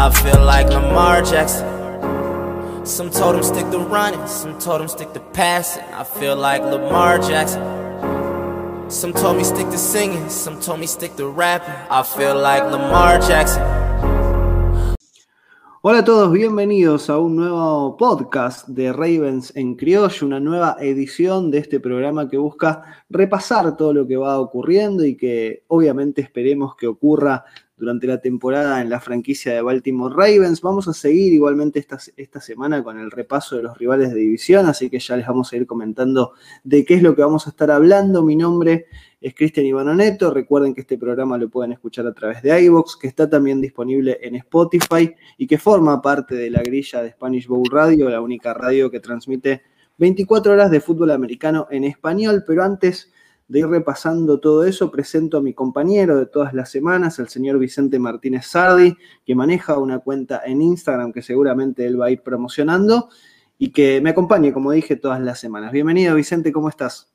I 0.00 0.10
feel 0.10 0.44
like 0.44 0.68
Lamar 0.68 1.22
Jackson. 1.22 1.66
Some 2.86 3.10
told 3.10 3.34
him 3.34 3.42
stick 3.42 3.68
to 3.72 3.78
running, 3.80 4.24
some 4.28 4.56
told 4.60 4.80
him 4.80 4.86
stick 4.86 5.12
to 5.12 5.18
passing. 5.32 5.82
I 5.92 6.04
feel 6.04 6.36
like 6.36 6.62
Lamar 6.62 7.18
Jackson. 7.18 7.60
Some 8.88 9.12
told 9.12 9.38
me 9.38 9.42
stick 9.42 9.68
to 9.70 9.76
singing, 9.76 10.30
some 10.30 10.60
told 10.60 10.78
me 10.78 10.86
stick 10.86 11.16
to 11.16 11.28
rapping. 11.28 11.74
I 11.90 12.04
feel 12.04 12.36
like 12.36 12.62
Lamar 12.70 13.18
Jackson. 13.18 13.60
Hola 15.82 15.98
a 15.98 16.04
todos, 16.04 16.32
bienvenidos 16.32 17.10
a 17.10 17.18
un 17.18 17.34
nuevo 17.34 17.96
podcast 17.96 18.68
de 18.68 18.92
Ravens 18.92 19.52
en 19.56 19.74
Criollo, 19.74 20.28
una 20.28 20.38
nueva 20.38 20.76
edición 20.78 21.50
de 21.50 21.58
este 21.58 21.80
programa 21.80 22.28
que 22.28 22.36
busca 22.38 23.04
repasar 23.10 23.76
todo 23.76 23.92
lo 23.92 24.06
que 24.06 24.16
va 24.16 24.38
ocurriendo 24.38 25.04
y 25.04 25.16
que 25.16 25.64
obviamente 25.66 26.20
esperemos 26.20 26.76
que 26.76 26.86
ocurra 26.86 27.44
durante 27.78 28.06
la 28.06 28.20
temporada 28.20 28.80
en 28.80 28.90
la 28.90 29.00
franquicia 29.00 29.54
de 29.54 29.62
Baltimore 29.62 30.14
Ravens. 30.14 30.60
Vamos 30.60 30.88
a 30.88 30.92
seguir 30.92 31.32
igualmente 31.32 31.78
esta, 31.78 31.98
esta 32.16 32.40
semana 32.40 32.82
con 32.82 32.98
el 32.98 33.10
repaso 33.10 33.56
de 33.56 33.62
los 33.62 33.78
rivales 33.78 34.12
de 34.12 34.20
división, 34.20 34.66
así 34.66 34.90
que 34.90 34.98
ya 34.98 35.16
les 35.16 35.26
vamos 35.26 35.52
a 35.52 35.56
ir 35.56 35.66
comentando 35.66 36.32
de 36.64 36.84
qué 36.84 36.94
es 36.94 37.02
lo 37.02 37.14
que 37.14 37.22
vamos 37.22 37.46
a 37.46 37.50
estar 37.50 37.70
hablando. 37.70 38.22
Mi 38.22 38.36
nombre 38.36 38.86
es 39.20 39.34
Cristian 39.34 39.66
Ivanoneto. 39.66 40.32
Recuerden 40.32 40.74
que 40.74 40.80
este 40.80 40.98
programa 40.98 41.38
lo 41.38 41.48
pueden 41.48 41.72
escuchar 41.72 42.06
a 42.06 42.12
través 42.12 42.42
de 42.42 42.60
iVoox, 42.64 42.96
que 42.96 43.06
está 43.06 43.28
también 43.28 43.60
disponible 43.60 44.18
en 44.22 44.34
Spotify 44.36 45.14
y 45.36 45.46
que 45.46 45.58
forma 45.58 46.02
parte 46.02 46.34
de 46.34 46.50
la 46.50 46.62
grilla 46.62 47.02
de 47.02 47.10
Spanish 47.12 47.46
Bowl 47.46 47.68
Radio, 47.70 48.08
la 48.08 48.20
única 48.20 48.54
radio 48.54 48.90
que 48.90 49.00
transmite 49.00 49.62
24 49.98 50.52
horas 50.52 50.70
de 50.70 50.80
fútbol 50.80 51.10
americano 51.10 51.66
en 51.70 51.84
español. 51.84 52.44
Pero 52.46 52.64
antes 52.64 53.12
de 53.48 53.60
ir 53.60 53.66
repasando 53.66 54.38
todo 54.38 54.64
eso, 54.64 54.90
presento 54.90 55.38
a 55.38 55.40
mi 55.40 55.54
compañero 55.54 56.18
de 56.18 56.26
todas 56.26 56.52
las 56.52 56.70
semanas, 56.70 57.18
el 57.18 57.28
señor 57.28 57.58
Vicente 57.58 57.98
Martínez 57.98 58.46
Sardi, 58.46 58.94
que 59.24 59.34
maneja 59.34 59.78
una 59.78 60.00
cuenta 60.00 60.42
en 60.44 60.60
Instagram 60.60 61.12
que 61.12 61.22
seguramente 61.22 61.86
él 61.86 62.00
va 62.00 62.06
a 62.06 62.10
ir 62.10 62.22
promocionando 62.22 63.08
y 63.56 63.70
que 63.70 64.02
me 64.02 64.10
acompañe, 64.10 64.52
como 64.52 64.70
dije, 64.70 64.96
todas 64.96 65.20
las 65.20 65.40
semanas. 65.40 65.72
Bienvenido, 65.72 66.14
Vicente, 66.14 66.52
¿cómo 66.52 66.68
estás? 66.68 67.10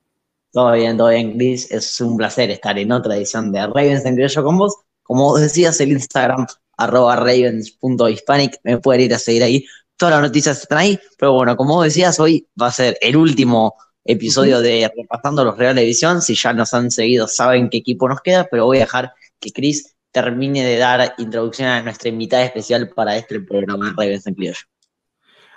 Todo 0.52 0.72
bien, 0.74 0.98
todo 0.98 1.10
bien, 1.10 1.38
Chris. 1.38 1.72
Es 1.72 2.02
un 2.02 2.18
placer 2.18 2.50
estar 2.50 2.78
en 2.78 2.92
otra 2.92 3.16
edición 3.16 3.52
de 3.52 3.66
Ravens 3.68 4.06
en 4.06 4.16
Criollo 4.16 4.44
con 4.44 4.58
vos. 4.58 4.76
Como 5.04 5.38
decías, 5.38 5.80
el 5.82 5.92
Instagram, 5.92 6.48
arroba 6.78 7.16
ravens.hispanic, 7.16 8.60
me 8.64 8.80
pueden 8.80 9.02
ir 9.02 9.14
a 9.14 9.20
seguir 9.20 9.44
ahí. 9.44 9.66
Todas 9.98 10.16
las 10.16 10.24
noticias 10.24 10.62
están 10.62 10.80
ahí, 10.80 11.00
pero 11.18 11.34
bueno, 11.34 11.56
como 11.56 11.76
vos 11.76 11.86
decías, 11.86 12.20
hoy 12.20 12.48
va 12.60 12.68
a 12.68 12.72
ser 12.72 12.98
el 13.02 13.16
último 13.18 13.76
episodio 14.06 14.62
de 14.62 14.92
Repasando 14.96 15.44
los 15.44 15.58
Reales 15.58 15.76
de 15.76 15.82
División. 15.82 16.22
Si 16.22 16.36
ya 16.36 16.54
nos 16.54 16.74
han 16.74 16.92
seguido, 16.92 17.28
saben 17.28 17.70
qué 17.70 17.78
equipo 17.78 18.08
nos 18.08 18.22
queda, 18.22 18.48
pero 18.50 18.66
voy 18.66 18.78
a 18.78 18.82
dejar 18.82 19.14
que 19.40 19.52
Chris 19.52 19.96
termine 20.12 20.64
de 20.64 20.78
dar 20.78 21.16
introducción 21.18 21.70
a 21.70 21.82
nuestra 21.82 22.10
invitada 22.10 22.46
especial 22.46 22.90
para 22.90 23.18
este 23.18 23.40
programa 23.42 23.88
de 23.88 23.92
Ravens 23.92 24.28
en 24.28 24.36
Criollo. 24.36 24.62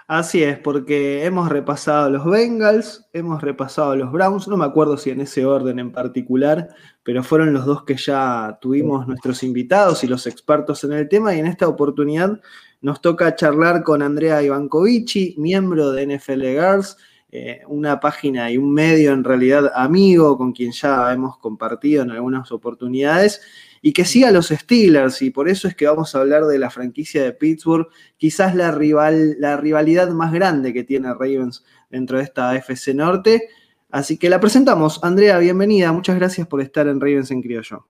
Así 0.09 0.41
es, 0.41 0.57
porque 0.57 1.25
hemos 1.25 1.49
repasado 1.49 2.09
los 2.11 2.25
Bengals, 2.25 3.09
hemos 3.13 3.43
repasado 3.43 3.97
los 3.97 4.13
Browns, 4.13 4.47
no 4.47 4.57
me 4.57 4.65
acuerdo 4.65 4.97
si 4.97 5.11
en 5.11 5.21
ese 5.21 5.45
orden 5.45 5.81
en 5.81 5.91
particular, 5.91 6.69
pero 7.03 7.25
fueron 7.25 7.53
los 7.53 7.67
dos 7.67 7.83
que 7.83 7.97
ya 7.97 8.57
tuvimos 8.61 9.09
nuestros 9.09 9.43
invitados 9.43 10.05
y 10.05 10.07
los 10.07 10.29
expertos 10.29 10.85
en 10.85 10.93
el 10.93 11.09
tema, 11.09 11.35
y 11.35 11.41
en 11.41 11.47
esta 11.47 11.67
oportunidad 11.67 12.41
nos 12.81 13.01
toca 13.01 13.35
charlar 13.35 13.83
con 13.83 14.01
Andrea 14.01 14.45
Ivankovici, 14.45 15.35
miembro 15.39 15.91
de 15.91 16.17
NFL 16.17 16.43
Girls, 16.43 16.97
eh, 17.31 17.63
una 17.67 17.99
página 17.99 18.51
y 18.51 18.57
un 18.57 18.73
medio 18.73 19.13
en 19.13 19.25
realidad 19.25 19.73
amigo 19.75 20.39
con 20.39 20.53
quien 20.53 20.71
ya 20.71 21.13
hemos 21.13 21.39
compartido 21.39 22.05
en 22.05 22.13
algunas 22.13 22.53
oportunidades 22.53 23.41
y 23.83 23.93
que 23.93 24.05
siga 24.05 24.31
los 24.31 24.49
Steelers 24.49 25.23
y 25.23 25.31
por 25.31 25.49
eso 25.49 25.69
es 25.69 25.75
que 25.75 25.87
vamos 25.87 26.15
a 26.15 26.21
hablar 26.21 26.45
de 26.45 26.59
la 26.59 26.71
franquicia 26.71 27.23
de 27.23 27.33
Pittsburgh, 27.33 27.89
quizás 28.17 28.55
la, 28.55 28.71
rival, 28.71 29.37
la 29.39 29.57
rivalidad 29.57 30.09
más 30.11 30.33
grande 30.33 30.73
que 30.73 30.85
tiene 30.85 31.13
Ravens 31.13 31.65
dentro 31.91 32.19
de 32.19 32.25
esta 32.25 32.55
FC 32.57 32.95
Norte. 32.95 33.49
Así 33.91 34.19
que 34.19 34.29
la 34.29 34.41
presentamos. 34.41 35.03
Andrea, 35.05 35.39
bienvenida. 35.39 35.93
Muchas 35.93 36.17
gracias 36.17 36.47
por 36.47 36.61
estar 36.61 36.89
en 36.89 37.01
Ravens 37.01 37.31
en 37.31 37.43
Criollo. 37.43 37.87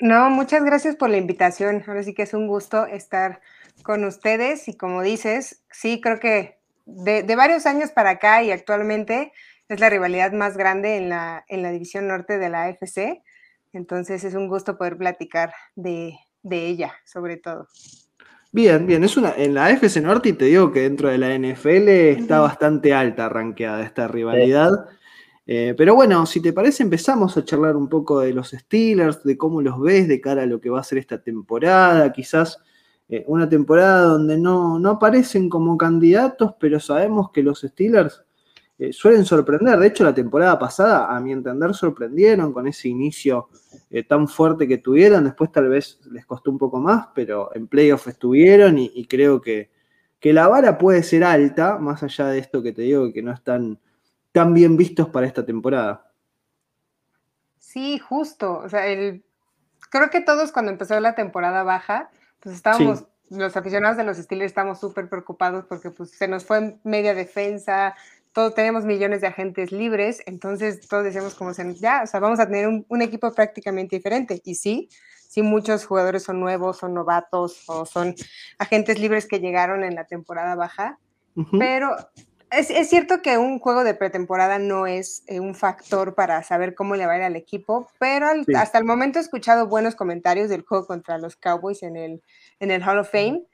No, 0.00 0.30
muchas 0.30 0.64
gracias 0.64 0.96
por 0.96 1.10
la 1.10 1.16
invitación. 1.16 1.82
Ahora 1.86 2.02
sí 2.02 2.14
que 2.14 2.22
es 2.22 2.34
un 2.34 2.46
gusto 2.46 2.86
estar 2.86 3.40
con 3.82 4.04
ustedes 4.04 4.68
y 4.68 4.76
como 4.76 5.02
dices, 5.02 5.62
sí, 5.70 6.00
creo 6.00 6.20
que 6.20 6.57
de, 6.88 7.36
varios 7.36 7.66
años 7.66 7.90
para 7.90 8.10
acá 8.10 8.42
y 8.42 8.50
actualmente 8.50 9.32
es 9.68 9.80
la 9.80 9.90
rivalidad 9.90 10.32
más 10.32 10.56
grande 10.56 10.96
en 10.96 11.10
la, 11.10 11.44
en 11.48 11.62
la 11.62 11.70
división 11.70 12.08
norte 12.08 12.38
de 12.38 12.48
la 12.48 12.64
AFC. 12.64 13.22
Entonces 13.72 14.24
es 14.24 14.34
un 14.34 14.48
gusto 14.48 14.78
poder 14.78 14.96
platicar 14.96 15.52
de, 15.76 16.14
ella, 16.50 16.94
sobre 17.04 17.36
todo. 17.36 17.68
Bien, 18.50 18.86
bien, 18.86 19.04
es 19.04 19.18
una, 19.18 19.34
en 19.36 19.52
la 19.52 19.66
AFC 19.66 19.98
Norte 19.98 20.30
y 20.30 20.32
te 20.32 20.46
digo 20.46 20.72
que 20.72 20.80
dentro 20.80 21.10
de 21.10 21.18
la 21.18 21.36
NFL 21.36 21.88
está 21.88 22.40
bastante 22.40 22.94
alta 22.94 23.28
ranqueada 23.28 23.82
esta 23.82 24.08
rivalidad. 24.08 24.70
Eh, 25.46 25.74
pero 25.76 25.94
bueno, 25.94 26.24
si 26.24 26.40
te 26.40 26.54
parece, 26.54 26.82
empezamos 26.82 27.36
a 27.36 27.44
charlar 27.44 27.76
un 27.76 27.90
poco 27.90 28.20
de 28.20 28.32
los 28.32 28.50
Steelers, 28.50 29.22
de 29.22 29.36
cómo 29.36 29.60
los 29.60 29.78
ves 29.80 30.08
de 30.08 30.20
cara 30.22 30.42
a 30.42 30.46
lo 30.46 30.60
que 30.60 30.70
va 30.70 30.80
a 30.80 30.84
ser 30.84 30.96
esta 30.96 31.22
temporada, 31.22 32.10
quizás 32.12 32.58
eh, 33.10 33.24
una 33.26 33.48
temporada 33.48 34.02
donde 34.02 34.36
no, 34.36 34.76
aparecen 34.86 35.48
como 35.48 35.78
candidatos, 35.78 36.54
pero 36.60 36.78
sabemos 36.78 37.30
que 37.30 37.42
los 37.42 37.60
Steelers 37.62 38.22
eh, 38.78 38.92
suelen 38.92 39.24
sorprender. 39.24 39.78
De 39.78 39.86
hecho, 39.86 40.04
la 40.04 40.14
temporada 40.14 40.58
pasada, 40.58 41.14
a 41.14 41.18
mi 41.18 41.32
entender, 41.32 41.74
sorprendieron 41.74 42.52
con 42.52 42.66
ese 42.66 42.88
inicio 42.88 43.48
eh, 43.90 44.02
tan 44.02 44.28
fuerte 44.28 44.68
que 44.68 44.78
tuvieron. 44.78 45.24
Después 45.24 45.50
tal 45.50 45.68
vez 45.68 46.00
les 46.10 46.26
costó 46.26 46.50
un 46.50 46.58
poco 46.58 46.80
más, 46.80 47.08
pero 47.14 47.50
en 47.54 47.66
playoff 47.66 48.08
estuvieron 48.08 48.78
y, 48.78 49.06
creo 49.06 49.40
que, 49.40 49.70
que, 50.20 50.34
la 50.34 50.46
vara 50.46 50.76
puede 50.76 51.02
ser 51.02 51.24
alta, 51.24 51.78
más 51.78 52.02
allá 52.02 52.26
de 52.26 52.38
esto 52.38 52.62
que 52.62 52.72
te 52.72 52.82
digo, 52.82 53.10
que 53.12 53.22
no 53.22 53.32
están 53.32 53.80
tan 54.32 54.52
bien 54.52 54.76
vistos 54.76 55.08
para 55.08 55.26
esta 55.26 55.46
temporada. 55.46 56.12
Sí, 57.58 57.98
justo. 57.98 58.58
O 58.58 58.68
sea, 58.68 58.86
el, 58.86 59.24
creo 59.90 60.10
que 60.10 60.20
todos 60.20 60.52
cuando 60.52 60.70
empezó 60.70 60.98
la 61.00 61.14
temporada 61.14 61.62
baja, 61.62 62.10
pues 62.40 62.56
estábamos, 62.56 63.04
los 63.30 63.56
aficionados 63.56 63.96
de 63.96 64.04
los 64.04 64.16
Steelers 64.16 64.50
estamos 64.50 64.80
súper 64.80 65.08
preocupados 65.08 65.64
porque 65.66 65.90
pues 65.90 66.10
se 66.10 66.28
nos 66.28 66.44
fue 66.44 66.78
media 66.84 67.14
defensa, 67.14 67.94
todos 68.32 68.54
tenemos 68.54 68.84
millones 68.84 69.20
de 69.20 69.26
agentes 69.26 69.72
libres, 69.72 70.22
entonces 70.26 70.86
todos 70.86 71.04
decíamos 71.04 71.34
como, 71.34 71.52
ya, 71.52 72.02
o 72.04 72.06
sea, 72.06 72.20
vamos 72.20 72.38
a 72.38 72.46
tener 72.46 72.68
un, 72.68 73.02
equipo 73.02 73.32
prácticamente 73.32 73.96
diferente. 73.96 74.40
Y 74.44 74.54
sí, 74.54 74.88
sí, 75.28 75.42
muchos 75.42 75.84
jugadores 75.84 76.22
son 76.22 76.38
nuevos, 76.38 76.78
son 76.78 76.94
novatos 76.94 77.64
o 77.66 77.84
son 77.84 78.14
agentes 78.58 79.00
libres 79.00 79.26
que 79.26 79.40
llegaron 79.40 79.82
en 79.82 79.94
la 79.94 80.04
temporada 80.04 80.54
baja, 80.54 80.98
pero 81.58 81.96
es, 82.50 82.88
cierto 82.88 83.22
que 83.22 83.38
un 83.38 83.58
juego 83.58 83.84
de 83.84 83.94
pretemporada 83.94 84.58
no 84.58 84.86
es 84.86 85.22
eh, 85.26 85.40
un 85.40 85.54
factor 85.54 86.14
para 86.14 86.42
saber 86.42 86.74
cómo 86.74 86.96
le 86.96 87.06
va 87.06 87.12
a 87.12 87.16
ir 87.18 87.22
al 87.22 87.36
equipo, 87.36 87.88
pero 87.98 88.28
hasta 88.56 88.78
el 88.78 88.84
momento 88.84 89.18
he 89.18 89.22
escuchado 89.22 89.66
buenos 89.66 89.94
comentarios 89.94 90.48
del 90.48 90.62
juego 90.62 90.86
contra 90.86 91.18
los 91.18 91.36
Cowboys 91.36 91.82
en 91.82 91.96
el, 91.96 92.22
en 92.60 92.70
el 92.70 92.82
Hall 92.82 92.98
of 92.98 93.10
Fame. 93.10 93.44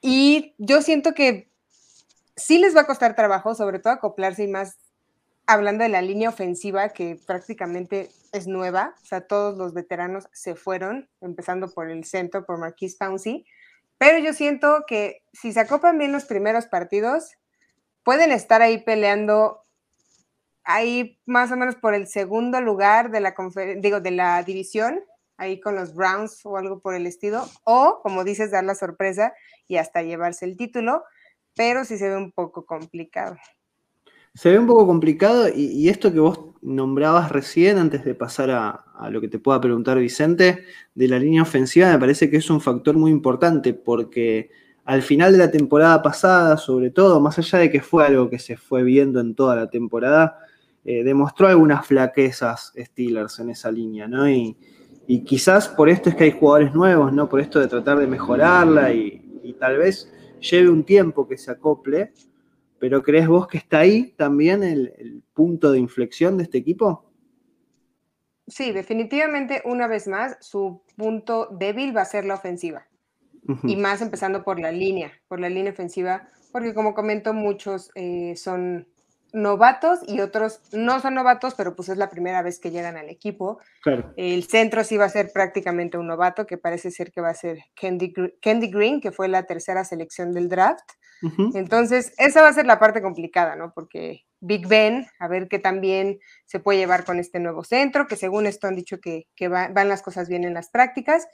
Y 0.00 0.54
yo 0.58 0.82
siento 0.82 1.14
que 1.14 1.48
sí 2.36 2.58
les 2.58 2.76
va 2.76 2.82
a 2.82 2.86
costar 2.86 3.16
trabajo, 3.16 3.54
sobre 3.54 3.78
todo 3.78 3.92
acoplarse 3.92 4.44
y 4.44 4.48
más 4.48 4.78
hablando 5.46 5.82
de 5.82 5.90
la 5.90 6.02
línea 6.02 6.28
ofensiva 6.28 6.88
que 6.90 7.18
prácticamente 7.26 8.10
es 8.32 8.46
nueva. 8.46 8.94
O 9.02 9.06
sea, 9.06 9.22
todos 9.22 9.56
los 9.56 9.74
veteranos 9.74 10.28
se 10.32 10.54
fueron, 10.54 11.08
empezando 11.20 11.68
por 11.68 11.90
el 11.90 12.04
centro, 12.04 12.44
por 12.44 12.58
Marquis 12.58 12.96
Pouncey. 12.96 13.44
Pero 13.98 14.18
yo 14.18 14.32
siento 14.32 14.84
que 14.86 15.22
si 15.32 15.52
se 15.52 15.60
acoplan 15.60 15.98
bien 15.98 16.12
los 16.12 16.24
primeros 16.24 16.66
partidos, 16.66 17.32
pueden 18.04 18.30
estar 18.30 18.62
ahí 18.62 18.78
peleando 18.78 19.64
ahí 20.64 21.18
más 21.26 21.52
o 21.52 21.56
menos 21.56 21.76
por 21.76 21.94
el 21.94 22.06
segundo 22.06 22.60
lugar 22.60 23.10
de 23.10 23.20
la 23.20 23.34
digo 23.78 24.00
de 24.00 24.10
la 24.10 24.42
división, 24.42 25.00
ahí 25.36 25.60
con 25.60 25.74
los 25.74 25.94
Browns 25.94 26.40
o 26.44 26.56
algo 26.56 26.80
por 26.80 26.94
el 26.94 27.06
estilo, 27.06 27.44
o 27.64 28.00
como 28.02 28.24
dices, 28.24 28.50
dar 28.50 28.64
la 28.64 28.74
sorpresa 28.74 29.34
y 29.68 29.76
hasta 29.76 30.02
llevarse 30.02 30.44
el 30.44 30.56
título, 30.56 31.02
pero 31.54 31.84
sí 31.84 31.98
se 31.98 32.08
ve 32.08 32.16
un 32.16 32.32
poco 32.32 32.64
complicado. 32.64 33.36
Se 34.34 34.50
ve 34.50 34.58
un 34.58 34.66
poco 34.66 34.86
complicado 34.86 35.48
y, 35.54 35.88
esto 35.88 36.12
que 36.12 36.18
vos 36.18 36.40
nombrabas 36.60 37.30
recién, 37.30 37.78
antes 37.78 38.04
de 38.04 38.16
pasar 38.16 38.50
a, 38.50 38.70
a, 38.70 39.08
lo 39.08 39.20
que 39.20 39.28
te 39.28 39.38
pueda 39.38 39.60
preguntar 39.60 39.96
Vicente, 39.98 40.64
de 40.94 41.08
la 41.08 41.20
línea 41.20 41.42
ofensiva, 41.42 41.92
me 41.92 42.00
parece 42.00 42.28
que 42.30 42.38
es 42.38 42.50
un 42.50 42.60
factor 42.60 42.96
muy 42.96 43.12
importante 43.12 43.74
porque 43.74 44.50
al 44.84 45.02
final 45.02 45.32
de 45.32 45.38
la 45.38 45.50
temporada 45.50 46.02
pasada, 46.02 46.56
sobre 46.56 46.90
todo, 46.90 47.20
más 47.20 47.38
allá 47.38 47.58
de 47.58 47.70
que 47.70 47.80
fue 47.80 48.06
algo 48.06 48.28
que 48.28 48.38
se 48.38 48.56
fue 48.56 48.82
viendo 48.82 49.20
en 49.20 49.34
toda 49.34 49.56
la 49.56 49.70
temporada, 49.70 50.38
eh, 50.84 51.02
demostró 51.02 51.48
algunas 51.48 51.86
flaquezas 51.86 52.72
Steelers 52.76 53.38
en 53.38 53.50
esa 53.50 53.72
línea, 53.72 54.06
¿no? 54.06 54.28
Y, 54.28 54.56
quizás 55.26 55.68
por 55.68 55.90
esto 55.90 56.08
es 56.08 56.14
que 56.16 56.24
hay 56.24 56.30
jugadores 56.32 56.74
nuevos, 56.74 57.12
¿no? 57.12 57.28
Por 57.28 57.40
esto 57.40 57.60
de 57.60 57.66
tratar 57.66 57.98
de 57.98 58.06
mejorarla 58.06 58.92
y, 58.92 59.20
tal 59.58 59.78
vez 59.78 60.10
lleve 60.40 60.68
un 60.68 60.84
tiempo 60.84 61.28
que 61.28 61.38
se 61.38 61.50
acople, 61.50 62.12
pero 62.78 63.02
¿crees 63.02 63.28
vos 63.28 63.46
que 63.46 63.58
está 63.58 63.78
ahí 63.80 64.14
también 64.16 64.62
el 64.62 65.22
punto 65.32 65.70
de 65.72 65.78
inflexión 65.78 66.36
de 66.36 66.44
este 66.44 66.58
equipo? 66.58 67.04
Sí, 68.46 68.72
definitivamente, 68.72 69.62
una 69.64 69.86
vez 69.86 70.06
más, 70.08 70.36
su 70.40 70.82
punto 70.96 71.48
débil 71.50 71.96
va 71.96 72.02
a 72.02 72.06
ser 72.06 72.26
la 72.26 72.34
ofensiva 72.34 72.86
y 73.64 73.76
más 73.76 74.00
empezando 74.00 74.44
por 74.44 74.58
la 74.58 74.72
línea, 74.72 75.12
por 75.28 75.40
la 75.40 75.48
línea 75.48 75.72
ofensiva, 75.72 76.28
porque 76.52 76.74
como 76.74 76.94
comento, 76.94 77.34
muchos 77.34 77.90
eh, 77.94 78.34
son 78.36 78.86
novatos 79.34 79.98
y 80.06 80.20
otros 80.20 80.60
no 80.72 81.00
son 81.00 81.14
novatos, 81.14 81.54
pero 81.54 81.74
pues 81.74 81.88
es 81.88 81.98
la 81.98 82.08
primera 82.08 82.40
vez 82.40 82.60
que 82.60 82.70
llegan 82.70 82.96
al 82.96 83.10
equipo. 83.10 83.58
El 84.16 84.44
centro 84.44 84.84
sí 84.84 84.96
va 84.96 85.06
a 85.06 85.10
ser 85.10 85.32
prácticamente 85.32 85.98
un 85.98 86.06
novato, 86.06 86.46
que 86.46 86.56
parece 86.56 86.90
ser 86.90 87.10
que 87.10 87.20
va 87.20 87.30
a 87.30 87.34
ser 87.34 87.58
Candy, 87.74 88.70
Green, 88.70 89.00
que 89.00 89.10
fue 89.10 89.28
la 89.28 89.42
tercera 89.42 89.84
selección 89.84 90.32
del 90.32 90.48
draft. 90.48 90.88
Entonces, 91.54 92.12
esa 92.18 92.42
va 92.42 92.48
a 92.48 92.52
ser 92.52 92.66
la 92.66 92.78
parte 92.78 93.00
complicada, 93.00 93.56
¿no? 93.56 93.72
Porque 93.74 94.24
Big 94.40 94.68
Ben, 94.68 95.06
a 95.18 95.26
ver 95.26 95.48
qué 95.48 95.58
también 95.58 96.18
se 96.44 96.60
puede 96.60 96.78
llevar 96.78 97.04
con 97.04 97.18
este 97.18 97.40
nuevo 97.40 97.64
centro, 97.64 98.06
que 98.06 98.16
según 98.16 98.46
esto 98.46 98.66
han 98.66 98.76
dicho 98.76 99.00
que, 99.00 99.26
van 99.48 99.88
las 99.88 100.02
cosas 100.02 100.28
bien 100.28 100.44
en 100.44 100.52
las 100.52 100.68
prácticas, 100.68 101.26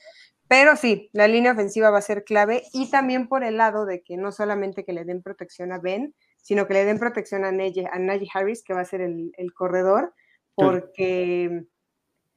pero 0.50 0.74
sí, 0.74 1.10
la 1.12 1.28
línea 1.28 1.52
ofensiva 1.52 1.90
va 1.90 1.98
a 1.98 2.02
ser 2.02 2.24
clave 2.24 2.64
y 2.72 2.90
también 2.90 3.28
por 3.28 3.44
el 3.44 3.56
lado 3.56 3.86
de 3.86 4.02
que 4.02 4.16
no 4.16 4.32
solamente 4.32 4.84
que 4.84 4.92
le 4.92 5.04
den 5.04 5.22
protección 5.22 5.70
a 5.70 5.78
Ben, 5.78 6.12
sino 6.42 6.66
que 6.66 6.74
le 6.74 6.84
den 6.84 6.98
protección 6.98 7.44
a 7.44 7.52
Najee, 7.52 7.86
a 7.86 8.00
Harris, 8.34 8.64
que 8.64 8.74
va 8.74 8.80
a 8.80 8.84
ser 8.84 9.00
el, 9.00 9.32
corredor, 9.54 10.12
porque, 10.56 11.66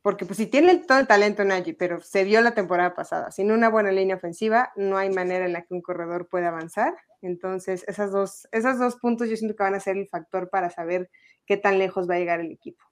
porque 0.04 0.28
pues 0.28 0.38
si 0.38 0.46
tiene 0.46 0.78
todo 0.78 1.00
el 1.00 1.08
talento 1.08 1.44
Najee, 1.44 1.74
pero 1.74 2.02
se 2.02 2.24
vio 2.24 2.40
la 2.42 2.54
temporada 2.54 2.94
pasada, 2.94 3.32
sin 3.32 3.52
una 3.52 3.70
buena 3.70 3.92
línea 3.92 4.18
ofensiva, 4.18 4.72
no 4.76 4.98
hay 4.98 5.10
manera 5.10 5.48
en 5.48 5.54
la 5.54 5.64
que 5.64 5.74
un 5.74 5.82
corredor 5.82 6.28
pueda 6.30 6.50
avanzar. 6.50 6.94
Entonces, 7.24 7.84
esas 7.88 8.12
dos, 8.12 8.48
esos 8.52 8.78
dos 8.78 8.98
puntos 8.98 9.28
yo 9.28 9.38
siento 9.38 9.56
que 9.56 9.64
van 9.64 9.74
a 9.74 9.80
ser 9.80 9.98
el 9.98 10.08
factor 10.08 10.52
para 10.52 10.70
saber 10.70 11.10
qué 11.48 11.58
tan 11.58 11.80
lejos 11.80 12.08
va 12.08 12.14
a 12.14 12.20
llegar 12.20 12.42
el 12.42 12.52
equipo. 12.52 12.84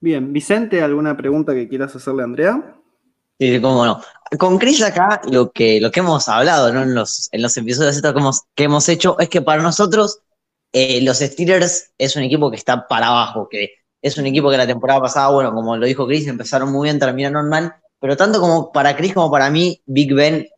Bien, 0.00 0.34
Vicente, 0.34 0.82
¿alguna 0.82 1.16
pregunta 1.16 1.54
que 1.54 1.66
quieras 1.66 1.96
hacerle 1.96 2.20
a 2.20 2.24
Andrea? 2.26 2.77
Sí, 3.38 3.60
cómo 3.60 3.84
no. 3.86 4.02
Con 4.38 4.58
Chris 4.58 4.82
acá, 4.82 5.20
lo 5.30 5.50
que, 5.52 5.80
lo 5.80 5.90
que 5.90 6.00
hemos 6.00 6.28
hablado 6.28 6.72
¿no? 6.72 6.82
en, 6.82 6.94
los, 6.94 7.28
en 7.32 7.40
los 7.40 7.56
episodios 7.56 7.96
estos 7.96 8.12
que 8.12 8.18
hemos, 8.18 8.42
que 8.54 8.64
hemos 8.64 8.88
hecho 8.88 9.18
es 9.18 9.28
que 9.28 9.40
para 9.40 9.62
nosotros 9.62 10.20
eh, 10.72 11.00
los 11.00 11.18
Steelers 11.18 11.92
es 11.96 12.16
un 12.16 12.24
equipo 12.24 12.50
que 12.50 12.56
está 12.56 12.86
para 12.86 13.08
abajo, 13.08 13.48
que 13.48 13.70
es 14.02 14.18
un 14.18 14.26
equipo 14.26 14.50
que 14.50 14.56
la 14.56 14.66
temporada 14.66 15.00
pasada, 15.00 15.30
bueno, 15.30 15.54
como 15.54 15.76
lo 15.76 15.86
dijo 15.86 16.06
Chris, 16.06 16.26
empezaron 16.26 16.70
muy 16.70 16.86
bien, 16.86 16.98
terminaron 16.98 17.48
mal, 17.48 17.74
pero 18.00 18.16
tanto 18.16 18.40
como 18.40 18.70
para 18.70 18.96
Chris 18.96 19.14
como 19.14 19.30
para 19.30 19.50
mí, 19.50 19.80
Big 19.86 20.12
Ben 20.12 20.48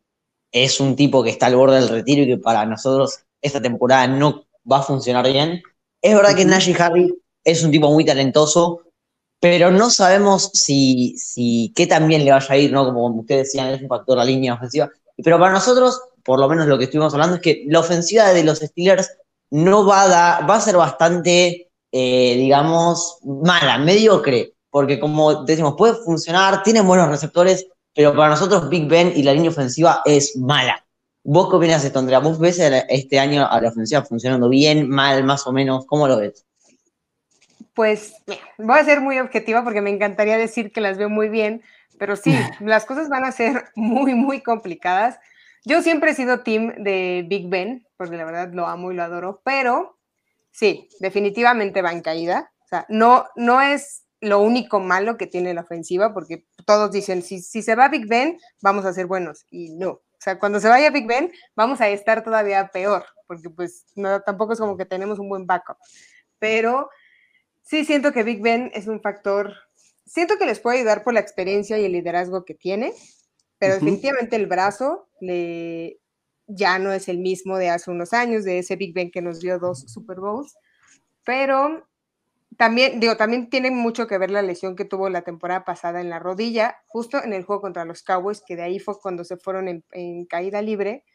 es 0.51 0.79
un 0.79 0.95
tipo 0.95 1.23
que 1.23 1.29
está 1.29 1.45
al 1.45 1.55
borde 1.55 1.79
del 1.79 1.89
retiro 1.89 2.23
y 2.23 2.27
que 2.27 2.37
para 2.37 2.65
nosotros 2.65 3.19
esta 3.41 3.61
temporada 3.61 4.07
no 4.07 4.45
va 4.69 4.79
a 4.79 4.83
funcionar 4.83 5.25
bien. 5.31 5.63
Es 6.01 6.13
verdad 6.13 6.35
que 6.35 6.45
Najee 6.45 6.75
Harry 6.77 7.13
es 7.43 7.63
un 7.63 7.71
tipo 7.71 7.89
muy 7.91 8.05
talentoso, 8.05 8.81
pero 9.41 9.71
no 9.71 9.89
sabemos 9.89 10.51
si, 10.53 11.17
si 11.17 11.73
qué 11.75 11.87
tan 11.87 12.07
bien 12.07 12.23
le 12.23 12.31
vaya 12.31 12.53
a 12.53 12.57
ir, 12.57 12.71
¿no? 12.71 12.85
Como 12.85 13.07
ustedes 13.07 13.47
decían, 13.47 13.69
es 13.69 13.81
un 13.81 13.89
factor 13.89 14.15
la 14.15 14.23
línea 14.23 14.53
ofensiva. 14.53 14.89
Pero 15.17 15.39
para 15.39 15.51
nosotros, 15.51 15.99
por 16.23 16.39
lo 16.39 16.47
menos 16.47 16.67
lo 16.67 16.77
que 16.77 16.83
estuvimos 16.83 17.11
hablando, 17.13 17.37
es 17.37 17.41
que 17.41 17.65
la 17.67 17.79
ofensiva 17.79 18.31
de 18.33 18.43
los 18.43 18.59
Steelers 18.59 19.17
no 19.49 19.83
va 19.83 20.03
a 20.03 20.07
dar, 20.07 20.49
va 20.49 20.57
a 20.57 20.61
ser 20.61 20.77
bastante, 20.77 21.71
eh, 21.91 22.35
digamos, 22.37 23.17
mala, 23.23 23.79
mediocre, 23.79 24.53
porque 24.69 24.99
como 24.99 25.43
decimos, 25.43 25.73
puede 25.75 25.95
funcionar, 25.95 26.61
tiene 26.61 26.81
buenos 26.81 27.09
receptores, 27.09 27.65
pero 27.95 28.15
para 28.15 28.29
nosotros 28.29 28.69
Big 28.69 28.87
Ben 28.87 29.11
y 29.15 29.23
la 29.23 29.33
línea 29.33 29.49
ofensiva 29.49 30.03
es 30.05 30.37
mala. 30.37 30.85
¿Vos 31.23 31.49
qué 31.49 31.55
opinas 31.55 31.83
esto, 31.83 31.97
Andrea? 31.97 32.19
¿Vos 32.19 32.37
ves 32.37 32.59
este 32.59 33.19
año 33.19 33.47
a 33.49 33.59
la 33.59 33.69
ofensiva 33.69 34.03
funcionando 34.03 34.49
bien, 34.49 34.87
mal, 34.87 35.23
más 35.23 35.47
o 35.47 35.51
menos? 35.51 35.87
¿Cómo 35.87 36.07
lo 36.07 36.17
ves? 36.17 36.45
Pues 37.73 38.13
voy 38.57 38.79
a 38.79 38.85
ser 38.85 39.01
muy 39.01 39.19
objetiva 39.19 39.63
porque 39.63 39.81
me 39.81 39.89
encantaría 39.89 40.37
decir 40.37 40.71
que 40.71 40.81
las 40.81 40.97
veo 40.97 41.09
muy 41.09 41.29
bien, 41.29 41.63
pero 41.97 42.15
sí, 42.15 42.33
las 42.59 42.85
cosas 42.85 43.09
van 43.09 43.25
a 43.25 43.31
ser 43.31 43.65
muy, 43.75 44.13
muy 44.13 44.41
complicadas. 44.41 45.19
Yo 45.63 45.81
siempre 45.81 46.11
he 46.11 46.15
sido 46.15 46.41
team 46.41 46.73
de 46.83 47.23
Big 47.27 47.47
Ben, 47.47 47.87
porque 47.97 48.17
la 48.17 48.25
verdad 48.25 48.51
lo 48.53 48.67
amo 48.67 48.91
y 48.91 48.95
lo 48.95 49.03
adoro, 49.03 49.41
pero 49.45 49.97
sí, 50.51 50.89
definitivamente 50.99 51.81
va 51.81 51.91
en 51.91 52.01
caída. 52.01 52.51
O 52.65 52.67
sea, 52.67 52.85
no, 52.89 53.27
no 53.35 53.61
es 53.61 54.03
lo 54.21 54.39
único 54.39 54.79
malo 54.79 55.17
que 55.17 55.27
tiene 55.27 55.53
la 55.53 55.61
ofensiva, 55.61 56.13
porque 56.13 56.45
todos 56.65 56.91
dicen, 56.91 57.21
si, 57.21 57.41
si 57.41 57.61
se 57.61 57.75
va 57.75 57.89
Big 57.89 58.07
Ben, 58.07 58.39
vamos 58.61 58.85
a 58.85 58.93
ser 58.93 59.07
buenos. 59.07 59.45
Y 59.49 59.73
no. 59.75 59.89
O 59.89 60.23
sea, 60.23 60.37
cuando 60.37 60.59
se 60.59 60.69
vaya 60.69 60.91
Big 60.91 61.07
Ben, 61.07 61.31
vamos 61.55 61.81
a 61.81 61.89
estar 61.89 62.23
todavía 62.23 62.67
peor, 62.67 63.03
porque 63.27 63.49
pues 63.49 63.85
no, 63.95 64.21
tampoco 64.21 64.53
es 64.53 64.59
como 64.59 64.77
que 64.77 64.85
tenemos 64.85 65.17
un 65.17 65.27
buen 65.27 65.47
backup. 65.47 65.77
Pero 66.37 66.91
Sí, 67.71 67.85
siento 67.85 68.11
que 68.11 68.23
Big 68.23 68.41
Ben 68.41 68.69
es 68.73 68.87
un 68.87 68.99
factor, 68.99 69.53
siento 70.05 70.37
que 70.37 70.45
les 70.45 70.59
puede 70.59 70.79
ayudar 70.79 71.05
por 71.05 71.13
la 71.13 71.21
experiencia 71.21 71.79
y 71.79 71.85
el 71.85 71.93
liderazgo 71.93 72.43
que 72.43 72.53
tiene, 72.53 72.91
pero 73.59 73.75
definitivamente 73.75 74.35
el 74.35 74.45
brazo 74.45 75.07
le, 75.21 76.01
ya 76.47 76.79
no 76.79 76.91
es 76.91 77.07
el 77.07 77.19
mismo 77.19 77.57
de 77.57 77.69
hace 77.69 77.89
unos 77.89 78.11
años, 78.11 78.43
de 78.43 78.59
ese 78.59 78.75
Big 78.75 78.93
Ben 78.93 79.09
que 79.09 79.21
nos 79.21 79.39
dio 79.39 79.57
dos 79.57 79.89
Super 79.89 80.19
Bowls, 80.19 80.53
pero 81.23 81.87
también, 82.57 82.99
digo, 82.99 83.15
también 83.15 83.49
tiene 83.49 83.71
mucho 83.71 84.05
que 84.05 84.17
ver 84.17 84.31
la 84.31 84.41
lesión 84.41 84.75
que 84.75 84.83
tuvo 84.83 85.07
la 85.07 85.21
temporada 85.21 85.63
pasada 85.63 86.01
en 86.01 86.09
la 86.09 86.19
rodilla, 86.19 86.75
justo 86.87 87.23
en 87.23 87.31
el 87.31 87.45
juego 87.45 87.61
contra 87.61 87.85
los 87.85 88.03
Cowboys, 88.03 88.43
que 88.45 88.57
de 88.57 88.63
ahí 88.63 88.79
fue 88.79 88.99
cuando 88.99 89.23
se 89.23 89.37
fueron 89.37 89.81
en, 89.93 90.25
caída 90.25 90.61
libre, 90.61 91.05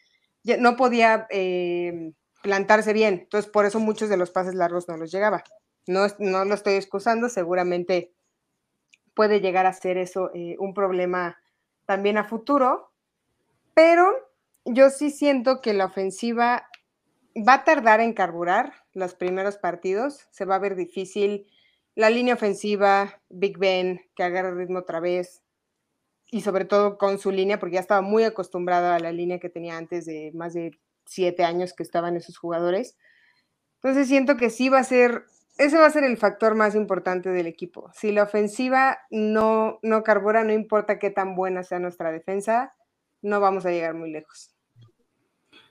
ya 0.42 0.56
no 0.56 0.78
podía 0.78 1.26
eh, 1.28 2.12
plantarse 2.42 2.94
bien, 2.94 3.12
entonces 3.24 3.50
por 3.50 3.66
eso 3.66 3.78
muchos 3.78 4.08
de 4.08 4.16
los 4.16 4.30
pases 4.30 4.54
largos 4.54 4.88
no 4.88 4.96
los 4.96 5.12
llegaba. 5.12 5.44
No, 5.86 6.06
no 6.18 6.44
lo 6.44 6.54
estoy 6.54 6.74
excusando, 6.74 7.28
seguramente 7.28 8.12
puede 9.14 9.40
llegar 9.40 9.66
a 9.66 9.72
ser 9.72 9.96
eso 9.96 10.30
eh, 10.34 10.56
un 10.58 10.74
problema 10.74 11.38
también 11.86 12.18
a 12.18 12.24
futuro, 12.24 12.92
pero 13.74 14.12
yo 14.64 14.90
sí 14.90 15.10
siento 15.10 15.60
que 15.60 15.72
la 15.72 15.86
ofensiva 15.86 16.68
va 17.36 17.54
a 17.54 17.64
tardar 17.64 18.00
en 18.00 18.12
carburar 18.12 18.72
los 18.92 19.14
primeros 19.14 19.56
partidos, 19.56 20.26
se 20.30 20.44
va 20.44 20.56
a 20.56 20.60
ver 20.60 20.74
difícil. 20.74 21.46
La 21.94 22.10
línea 22.10 22.34
ofensiva, 22.34 23.20
Big 23.28 23.58
Ben, 23.58 24.00
que 24.14 24.22
agarra 24.22 24.54
ritmo 24.54 24.80
otra 24.80 25.00
vez, 25.00 25.42
y 26.30 26.40
sobre 26.40 26.64
todo 26.64 26.98
con 26.98 27.18
su 27.18 27.30
línea, 27.30 27.58
porque 27.58 27.74
ya 27.74 27.80
estaba 27.80 28.02
muy 28.02 28.24
acostumbrada 28.24 28.96
a 28.96 29.00
la 29.00 29.12
línea 29.12 29.38
que 29.38 29.48
tenía 29.48 29.76
antes 29.76 30.06
de 30.06 30.32
más 30.34 30.54
de 30.54 30.78
siete 31.04 31.44
años 31.44 31.72
que 31.72 31.82
estaban 31.82 32.16
esos 32.16 32.36
jugadores. 32.36 32.96
Entonces 33.76 34.08
siento 34.08 34.36
que 34.36 34.50
sí 34.50 34.68
va 34.68 34.80
a 34.80 34.84
ser 34.84 35.26
ese 35.58 35.78
va 35.78 35.86
a 35.86 35.90
ser 35.90 36.04
el 36.04 36.16
factor 36.16 36.54
más 36.54 36.74
importante 36.74 37.30
del 37.30 37.46
equipo. 37.46 37.90
Si 37.94 38.12
la 38.12 38.24
ofensiva 38.24 38.98
no, 39.10 39.78
no 39.82 40.02
carbura, 40.02 40.44
no 40.44 40.52
importa 40.52 40.98
qué 40.98 41.10
tan 41.10 41.34
buena 41.34 41.62
sea 41.62 41.78
nuestra 41.78 42.12
defensa, 42.12 42.74
no 43.22 43.40
vamos 43.40 43.64
a 43.66 43.70
llegar 43.70 43.94
muy 43.94 44.10
lejos. 44.10 44.54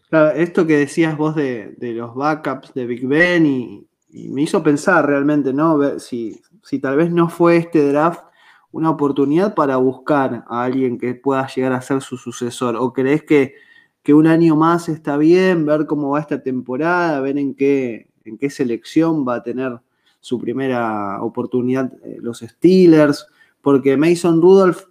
Claro, 0.09 0.31
esto 0.31 0.65
que 0.65 0.77
decías 0.77 1.17
vos 1.17 1.35
de, 1.35 1.75
los 1.79 2.15
backups 2.15 2.73
de 2.73 2.85
Big 2.85 3.07
Ben 3.07 3.45
y, 3.45 3.87
me 4.29 4.43
hizo 4.43 4.63
pensar 4.63 5.05
realmente, 5.05 5.51
¿no? 5.51 5.99
Si, 5.99 6.41
si 6.63 6.79
tal 6.79 6.95
vez 6.95 7.11
no 7.11 7.27
fue 7.27 7.57
este 7.57 7.85
draft 7.85 8.23
una 8.71 8.89
oportunidad 8.89 9.55
para 9.55 9.75
buscar 9.75 10.45
a 10.47 10.63
alguien 10.63 10.97
que 10.97 11.15
pueda 11.15 11.45
llegar 11.47 11.73
a 11.73 11.81
ser 11.81 12.01
su 12.01 12.17
sucesor, 12.17 12.77
o 12.77 12.93
crees 12.93 13.23
que, 13.23 13.55
que 14.03 14.13
un 14.13 14.27
año 14.27 14.55
más 14.55 14.87
está 14.87 15.17
bien, 15.17 15.65
ver 15.65 15.85
cómo 15.85 16.11
va 16.11 16.21
esta 16.21 16.41
temporada, 16.41 17.19
ver 17.19 17.37
en 17.37 17.55
qué, 17.55 18.09
en 18.25 18.37
qué 18.37 18.49
selección 18.49 19.25
va 19.27 19.35
a 19.35 19.43
tener 19.43 19.79
su 20.19 20.39
primera 20.39 21.21
oportunidad 21.21 21.93
eh, 22.03 22.17
los 22.19 22.39
Steelers, 22.39 23.27
porque 23.61 23.95
Mason 23.95 24.41
Rudolph, 24.41 24.83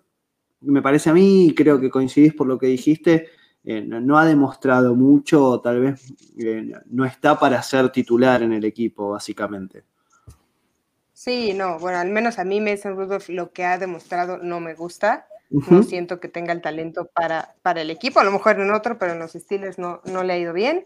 me 0.60 0.80
parece 0.80 1.10
a 1.10 1.14
mí, 1.14 1.46
y 1.46 1.54
creo 1.54 1.80
que 1.80 1.90
coincidís 1.90 2.34
por 2.34 2.46
lo 2.46 2.58
que 2.58 2.68
dijiste, 2.68 3.28
eh, 3.64 3.80
no, 3.80 4.18
ha 4.18 4.24
demostrado 4.26 4.94
mucho, 4.94 5.60
tal 5.60 5.80
vez 5.80 6.12
eh, 6.38 6.72
no 6.86 7.04
está 7.04 7.38
para 7.38 7.62
ser 7.62 7.90
titular 7.90 8.42
en 8.42 8.52
el 8.52 8.64
equipo, 8.64 9.10
básicamente. 9.10 9.84
Sí, 11.12 11.54
no, 11.54 11.78
bueno, 11.78 11.98
al 11.98 12.10
menos 12.10 12.38
a 12.38 12.44
mí 12.44 12.60
Mason 12.60 12.96
Rudolph 12.96 13.28
lo 13.30 13.52
que 13.52 13.64
ha 13.64 13.78
demostrado 13.78 14.38
no 14.38 14.60
me 14.60 14.74
gusta. 14.74 15.26
No 15.50 15.82
siento 15.84 16.18
que 16.18 16.28
tenga 16.28 16.52
el 16.52 16.60
talento 16.60 17.08
para, 17.14 17.54
para 17.62 17.82
el 17.82 17.90
equipo, 17.90 18.18
a 18.18 18.24
lo 18.24 18.32
mejor 18.32 18.58
en 18.58 18.72
otro, 18.72 18.98
pero 18.98 19.12
en 19.12 19.20
los 19.20 19.32
Steelers 19.32 19.78
no, 19.78 20.00
no 20.04 20.24
le 20.24 20.32
ha 20.32 20.38
ido 20.38 20.52
bien. 20.52 20.84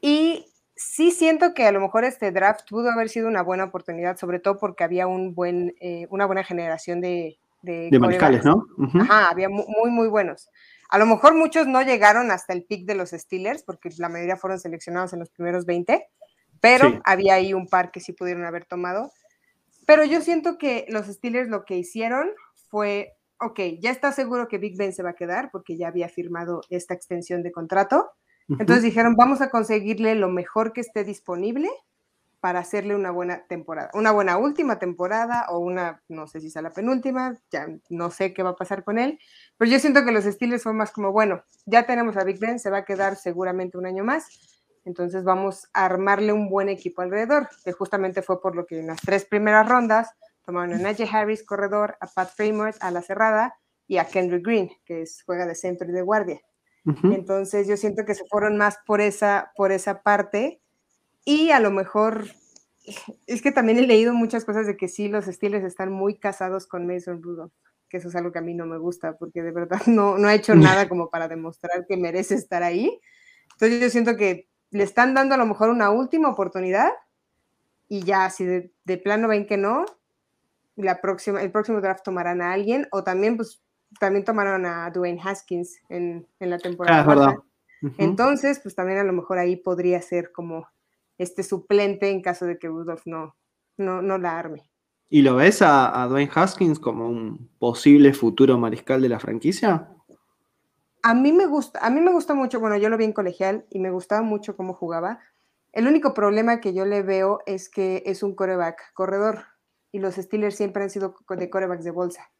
Y 0.00 0.46
sí 0.76 1.10
siento 1.10 1.54
que 1.54 1.66
a 1.66 1.72
lo 1.72 1.80
mejor 1.80 2.04
este 2.04 2.32
draft 2.32 2.68
pudo 2.68 2.90
haber 2.90 3.08
sido 3.08 3.28
una 3.28 3.42
buena 3.42 3.64
oportunidad, 3.64 4.16
sobre 4.16 4.40
todo 4.40 4.58
porque 4.58 4.84
había 4.84 5.06
un 5.06 5.34
buen, 5.34 5.74
eh, 5.80 6.06
una 6.10 6.26
buena 6.26 6.44
generación 6.44 7.00
de... 7.00 7.38
De, 7.62 7.88
de 7.90 7.98
¿no? 8.44 8.66
Ajá, 9.00 9.30
había 9.30 9.48
muy, 9.48 9.90
muy 9.90 10.08
buenos. 10.08 10.50
A 10.90 10.98
lo 10.98 11.06
mejor 11.06 11.34
muchos 11.34 11.66
no 11.66 11.80
llegaron 11.80 12.30
hasta 12.30 12.52
el 12.52 12.64
pick 12.64 12.84
de 12.84 12.94
los 12.94 13.10
Steelers, 13.10 13.62
porque 13.62 13.88
la 13.96 14.10
mayoría 14.10 14.36
fueron 14.36 14.60
seleccionados 14.60 15.14
en 15.14 15.20
los 15.20 15.30
primeros 15.30 15.64
20, 15.64 16.06
pero 16.60 17.00
había 17.04 17.34
ahí 17.34 17.54
un 17.54 17.66
par 17.66 17.90
que 17.90 18.00
sí 18.00 18.12
pudieron 18.12 18.44
haber 18.44 18.66
tomado. 18.66 19.10
Pero 19.86 20.04
yo 20.04 20.20
siento 20.20 20.58
que 20.58 20.84
los 20.90 21.06
Steelers 21.06 21.48
lo 21.48 21.64
que 21.64 21.78
hicieron 21.78 22.28
fue, 22.68 23.14
ok, 23.40 23.60
ya 23.80 23.90
está 23.90 24.12
seguro 24.12 24.46
que 24.46 24.58
Big 24.58 24.76
Ben 24.76 24.92
se 24.92 25.02
va 25.02 25.10
a 25.10 25.14
quedar 25.14 25.50
porque 25.50 25.78
ya 25.78 25.88
había 25.88 26.10
firmado 26.10 26.60
esta 26.68 26.92
extensión 26.92 27.42
de 27.42 27.50
contrato 27.50 28.10
entonces 28.48 28.82
dijeron, 28.82 29.16
vamos 29.16 29.40
a 29.40 29.50
conseguirle 29.50 30.14
lo 30.14 30.28
mejor 30.28 30.72
que 30.72 30.80
esté 30.80 31.04
disponible 31.04 31.70
para 32.40 32.58
hacerle 32.58 32.94
una 32.94 33.10
buena 33.10 33.46
temporada, 33.46 33.90
una 33.94 34.12
buena 34.12 34.36
última 34.36 34.78
temporada 34.78 35.46
o 35.48 35.58
una, 35.58 36.02
no 36.08 36.26
sé 36.26 36.40
si 36.40 36.50
sea 36.50 36.60
la 36.60 36.70
penúltima, 36.70 37.38
ya 37.50 37.68
no 37.88 38.10
sé 38.10 38.34
qué 38.34 38.42
va 38.42 38.50
a 38.50 38.56
pasar 38.56 38.84
con 38.84 38.98
él, 38.98 39.18
pero 39.56 39.70
yo 39.70 39.78
siento 39.78 40.04
que 40.04 40.12
los 40.12 40.24
Steelers 40.24 40.62
fue 40.62 40.74
más 40.74 40.92
como, 40.92 41.10
bueno, 41.10 41.42
ya 41.64 41.86
tenemos 41.86 42.18
a 42.18 42.24
Big 42.24 42.38
Ben, 42.38 42.58
se 42.58 42.68
va 42.68 42.78
a 42.78 42.84
quedar 42.84 43.16
seguramente 43.16 43.78
un 43.78 43.86
año 43.86 44.04
más, 44.04 44.28
entonces 44.84 45.24
vamos 45.24 45.68
a 45.72 45.86
armarle 45.86 46.34
un 46.34 46.50
buen 46.50 46.68
equipo 46.68 47.00
alrededor, 47.00 47.48
que 47.64 47.72
justamente 47.72 48.20
fue 48.20 48.42
por 48.42 48.54
lo 48.54 48.66
que 48.66 48.80
en 48.80 48.88
las 48.88 49.00
tres 49.00 49.24
primeras 49.24 49.66
rondas 49.66 50.10
tomaron 50.44 50.74
a 50.74 50.78
Najee 50.78 51.08
Harris, 51.10 51.42
corredor, 51.44 51.96
a 52.00 52.06
Pat 52.06 52.28
Fremont, 52.34 52.76
a 52.80 52.90
la 52.90 53.00
cerrada, 53.00 53.54
y 53.86 53.98
a 53.98 54.06
Kendrick 54.06 54.44
Green, 54.44 54.70
que 54.84 55.02
es, 55.02 55.22
juega 55.24 55.46
de 55.46 55.54
centro 55.54 55.88
y 55.88 55.92
de 55.92 56.02
guardia. 56.02 56.40
Entonces 56.84 57.66
yo 57.66 57.76
siento 57.76 58.04
que 58.04 58.14
se 58.14 58.26
fueron 58.26 58.58
más 58.58 58.78
por 58.86 59.00
esa, 59.00 59.52
por 59.56 59.72
esa 59.72 60.02
parte 60.02 60.60
y 61.24 61.50
a 61.50 61.60
lo 61.60 61.70
mejor, 61.70 62.26
es 63.26 63.40
que 63.40 63.52
también 63.52 63.78
he 63.78 63.86
leído 63.86 64.12
muchas 64.12 64.44
cosas 64.44 64.66
de 64.66 64.76
que 64.76 64.88
sí, 64.88 65.08
los 65.08 65.24
Steelers 65.24 65.64
están 65.64 65.90
muy 65.90 66.18
casados 66.18 66.66
con 66.66 66.86
Mason 66.86 67.22
Rudolph, 67.22 67.52
que 67.88 67.96
eso 67.96 68.08
es 68.08 68.16
algo 68.16 68.32
que 68.32 68.38
a 68.38 68.42
mí 68.42 68.52
no 68.54 68.66
me 68.66 68.76
gusta, 68.76 69.16
porque 69.16 69.42
de 69.42 69.52
verdad 69.52 69.80
no, 69.86 70.18
no 70.18 70.28
ha 70.28 70.34
hecho 70.34 70.54
nada 70.54 70.88
como 70.88 71.08
para 71.08 71.28
demostrar 71.28 71.86
que 71.88 71.96
merece 71.96 72.34
estar 72.34 72.62
ahí. 72.62 73.00
Entonces 73.52 73.80
yo 73.80 73.88
siento 73.88 74.16
que 74.16 74.48
le 74.70 74.82
están 74.82 75.14
dando 75.14 75.34
a 75.36 75.38
lo 75.38 75.46
mejor 75.46 75.70
una 75.70 75.90
última 75.90 76.28
oportunidad 76.28 76.90
y 77.88 78.02
ya, 78.02 78.28
si 78.28 78.44
de, 78.44 78.72
de 78.84 78.98
plano 78.98 79.28
ven 79.28 79.46
que 79.46 79.56
no, 79.56 79.86
la 80.76 81.00
próxima, 81.00 81.42
el 81.42 81.52
próximo 81.52 81.80
draft 81.80 82.04
tomarán 82.04 82.42
a 82.42 82.52
alguien 82.52 82.88
o 82.90 83.04
también 83.04 83.36
pues 83.36 83.63
también 83.98 84.24
tomaron 84.24 84.66
a 84.66 84.90
Dwayne 84.90 85.20
Haskins 85.22 85.78
en, 85.88 86.26
la 86.38 86.58
temporada. 86.58 87.00
Ah, 87.00 87.06
verdad. 87.06 87.34
Entonces, 87.98 88.60
pues 88.60 88.74
también 88.74 88.98
a 88.98 89.04
lo 89.04 89.12
mejor 89.12 89.38
ahí 89.38 89.56
podría 89.56 90.00
ser 90.00 90.32
como 90.32 90.66
este 91.18 91.42
suplente 91.42 92.10
en 92.10 92.22
caso 92.22 92.46
de 92.46 92.58
que 92.58 92.68
Rudolph 92.68 93.06
no, 93.06 93.36
no, 93.76 94.02
no 94.02 94.18
la 94.18 94.38
arme. 94.38 94.70
¿Y 95.10 95.22
lo 95.22 95.36
ves 95.36 95.62
a, 95.62 96.06
Dwayne 96.08 96.30
Haskins 96.34 96.78
como 96.78 97.08
un 97.08 97.48
posible 97.58 98.12
futuro 98.14 98.58
mariscal 98.58 99.02
de 99.02 99.08
la 99.08 99.20
franquicia? 99.20 99.88
A 101.02 101.14
mí 101.14 101.32
me 101.32 101.46
gusta, 101.46 101.78
a 101.80 101.90
mí 101.90 102.00
me 102.00 102.10
gusta 102.10 102.34
mucho, 102.34 102.58
bueno, 102.58 102.76
yo 102.78 102.88
lo 102.88 102.96
vi 102.96 103.04
en 103.04 103.12
colegial 103.12 103.66
y 103.70 103.78
me 103.78 103.90
gustaba 103.90 104.22
mucho 104.22 104.56
cómo 104.56 104.72
jugaba. 104.72 105.20
El 105.72 105.86
único 105.86 106.14
problema 106.14 106.60
que 106.60 106.72
yo 106.72 106.86
le 106.86 107.02
veo 107.02 107.40
es 107.46 107.68
que 107.68 108.02
es 108.06 108.22
un 108.22 108.34
coreback 108.34 108.92
corredor 108.94 109.44
y 109.92 109.98
los 109.98 110.14
Steelers 110.14 110.56
siempre 110.56 110.82
han 110.82 110.90
sido 110.90 111.14
de 111.28 111.50
corebacks 111.50 111.84
de 111.84 111.90
bolsa. 111.90 112.30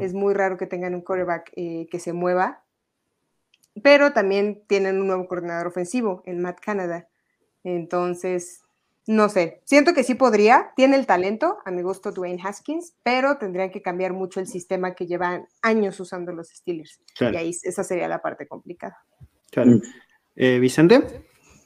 Es 0.00 0.12
muy 0.12 0.34
raro 0.34 0.58
que 0.58 0.66
tengan 0.66 0.94
un 0.94 1.00
coreback 1.00 1.52
eh, 1.56 1.86
que 1.90 1.98
se 1.98 2.12
mueva, 2.12 2.62
pero 3.82 4.12
también 4.12 4.62
tienen 4.66 5.00
un 5.00 5.06
nuevo 5.06 5.26
coordinador 5.26 5.66
ofensivo, 5.66 6.22
en 6.26 6.42
Matt 6.42 6.60
Canada. 6.60 7.08
Entonces, 7.64 8.62
no 9.06 9.28
sé, 9.28 9.62
siento 9.64 9.94
que 9.94 10.04
sí 10.04 10.14
podría, 10.14 10.72
tiene 10.76 10.96
el 10.96 11.06
talento, 11.06 11.58
a 11.64 11.70
mi 11.70 11.82
gusto 11.82 12.12
Dwayne 12.12 12.42
Haskins, 12.42 12.94
pero 13.02 13.38
tendrían 13.38 13.70
que 13.70 13.82
cambiar 13.82 14.12
mucho 14.12 14.40
el 14.40 14.46
sistema 14.46 14.94
que 14.94 15.06
llevan 15.06 15.46
años 15.62 15.98
usando 16.00 16.32
los 16.32 16.48
Steelers. 16.48 17.00
Y 17.20 17.36
ahí 17.36 17.50
esa 17.62 17.82
sería 17.82 18.08
la 18.08 18.20
parte 18.20 18.46
complicada. 18.46 18.98
Claro. 19.50 19.80
Eh, 20.36 20.58
Vicente. 20.58 21.24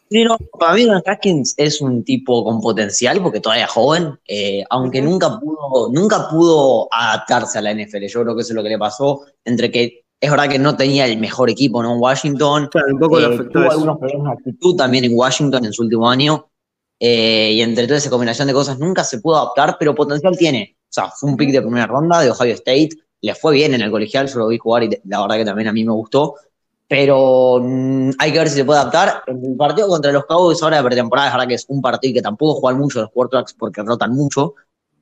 Sí, 0.09 0.23
no, 0.23 0.37
para 0.59 0.75
mí 0.75 0.85
Don 0.85 1.03
Haskins 1.05 1.55
es 1.57 1.81
un 1.81 2.05
tipo 2.05 2.45
con 2.45 2.61
potencial 2.61 3.21
porque 3.23 3.41
todavía 3.41 3.65
es 3.65 3.71
joven, 3.71 4.19
eh, 4.27 4.65
aunque 4.71 5.03
nunca 5.03 5.41
pudo, 5.41 5.91
nunca 5.93 6.29
pudo 6.29 6.89
adaptarse 6.93 7.59
a 7.59 7.63
la 7.63 7.73
NFL. 7.75 8.07
Yo 8.07 8.23
creo 8.23 8.37
que 8.37 8.43
eso 8.43 8.53
es 8.53 8.57
lo 8.57 8.63
que 8.63 8.69
le 8.69 8.79
pasó, 8.79 9.23
entre 9.45 9.71
que 9.71 10.05
es 10.21 10.31
verdad 10.31 10.49
que 10.49 10.59
no 10.59 10.77
tenía 10.77 11.07
el 11.07 11.19
mejor 11.19 11.51
equipo 11.51 11.83
¿no? 11.83 11.95
en 11.95 12.01
Washington. 12.01 12.69
Claro, 12.71 12.87
un 12.93 12.99
poco 13.01 13.21
eh, 13.21 13.49
tuvo 13.53 13.71
algunos 13.71 13.99
problemas 13.99 14.37
de 14.37 14.39
actitud 14.39 14.77
también 14.77 15.05
en 15.05 15.13
Washington 15.15 15.65
en 15.65 15.73
su 15.73 15.83
último 15.83 16.09
año. 16.09 16.49
Eh, 16.99 17.53
y 17.53 17.61
entre 17.61 17.87
toda 17.87 17.99
esa 17.99 18.09
combinación 18.09 18.49
de 18.49 18.55
cosas 18.55 18.79
nunca 18.79 19.05
se 19.05 19.19
pudo 19.19 19.37
adaptar, 19.37 19.77
pero 19.79 19.95
potencial 19.95 20.37
tiene. 20.39 20.77
O 20.83 20.93
sea, 20.93 21.11
fue 21.11 21.29
un 21.31 21.37
pick 21.37 21.51
de 21.51 21.61
primera 21.61 21.87
ronda 21.87 22.21
de 22.21 22.31
Ohio 22.31 22.55
State, 22.55 22.91
le 23.21 23.35
fue 23.35 23.55
bien 23.55 23.75
en 23.75 23.83
el 23.83 23.91
colegial, 23.91 24.29
yo 24.29 24.39
lo 24.39 24.49
vi 24.49 24.57
jugar 24.57 24.85
y 24.85 24.91
la 25.05 25.21
verdad 25.21 25.37
que 25.37 25.45
también 25.45 25.69
a 25.69 25.73
mí 25.73 25.85
me 25.85 25.93
gustó 25.93 26.37
pero 26.89 27.61
mm, 27.63 28.11
hay 28.19 28.33
que 28.33 28.39
ver 28.39 28.49
si 28.49 28.57
se 28.57 28.65
puede 28.65 28.81
adaptar. 28.81 29.23
El 29.27 29.57
partido 29.57 29.89
contra 29.89 30.13
los 30.13 30.25
Cowboys 30.27 30.63
ahora 30.63 30.79
de 30.79 30.85
pretemporada, 30.85 31.29
es 31.29 31.35
verdad 31.35 31.49
que 31.49 31.55
es 31.55 31.65
un 31.69 31.83
partido 31.83 32.15
que 32.15 32.23
tampoco 32.23 32.61
juegan 32.61 32.81
mucho 32.81 33.01
los 33.01 33.11
quarterbacks 33.11 33.55
porque 33.55 33.83
rotan 33.83 34.13
mucho, 34.13 34.55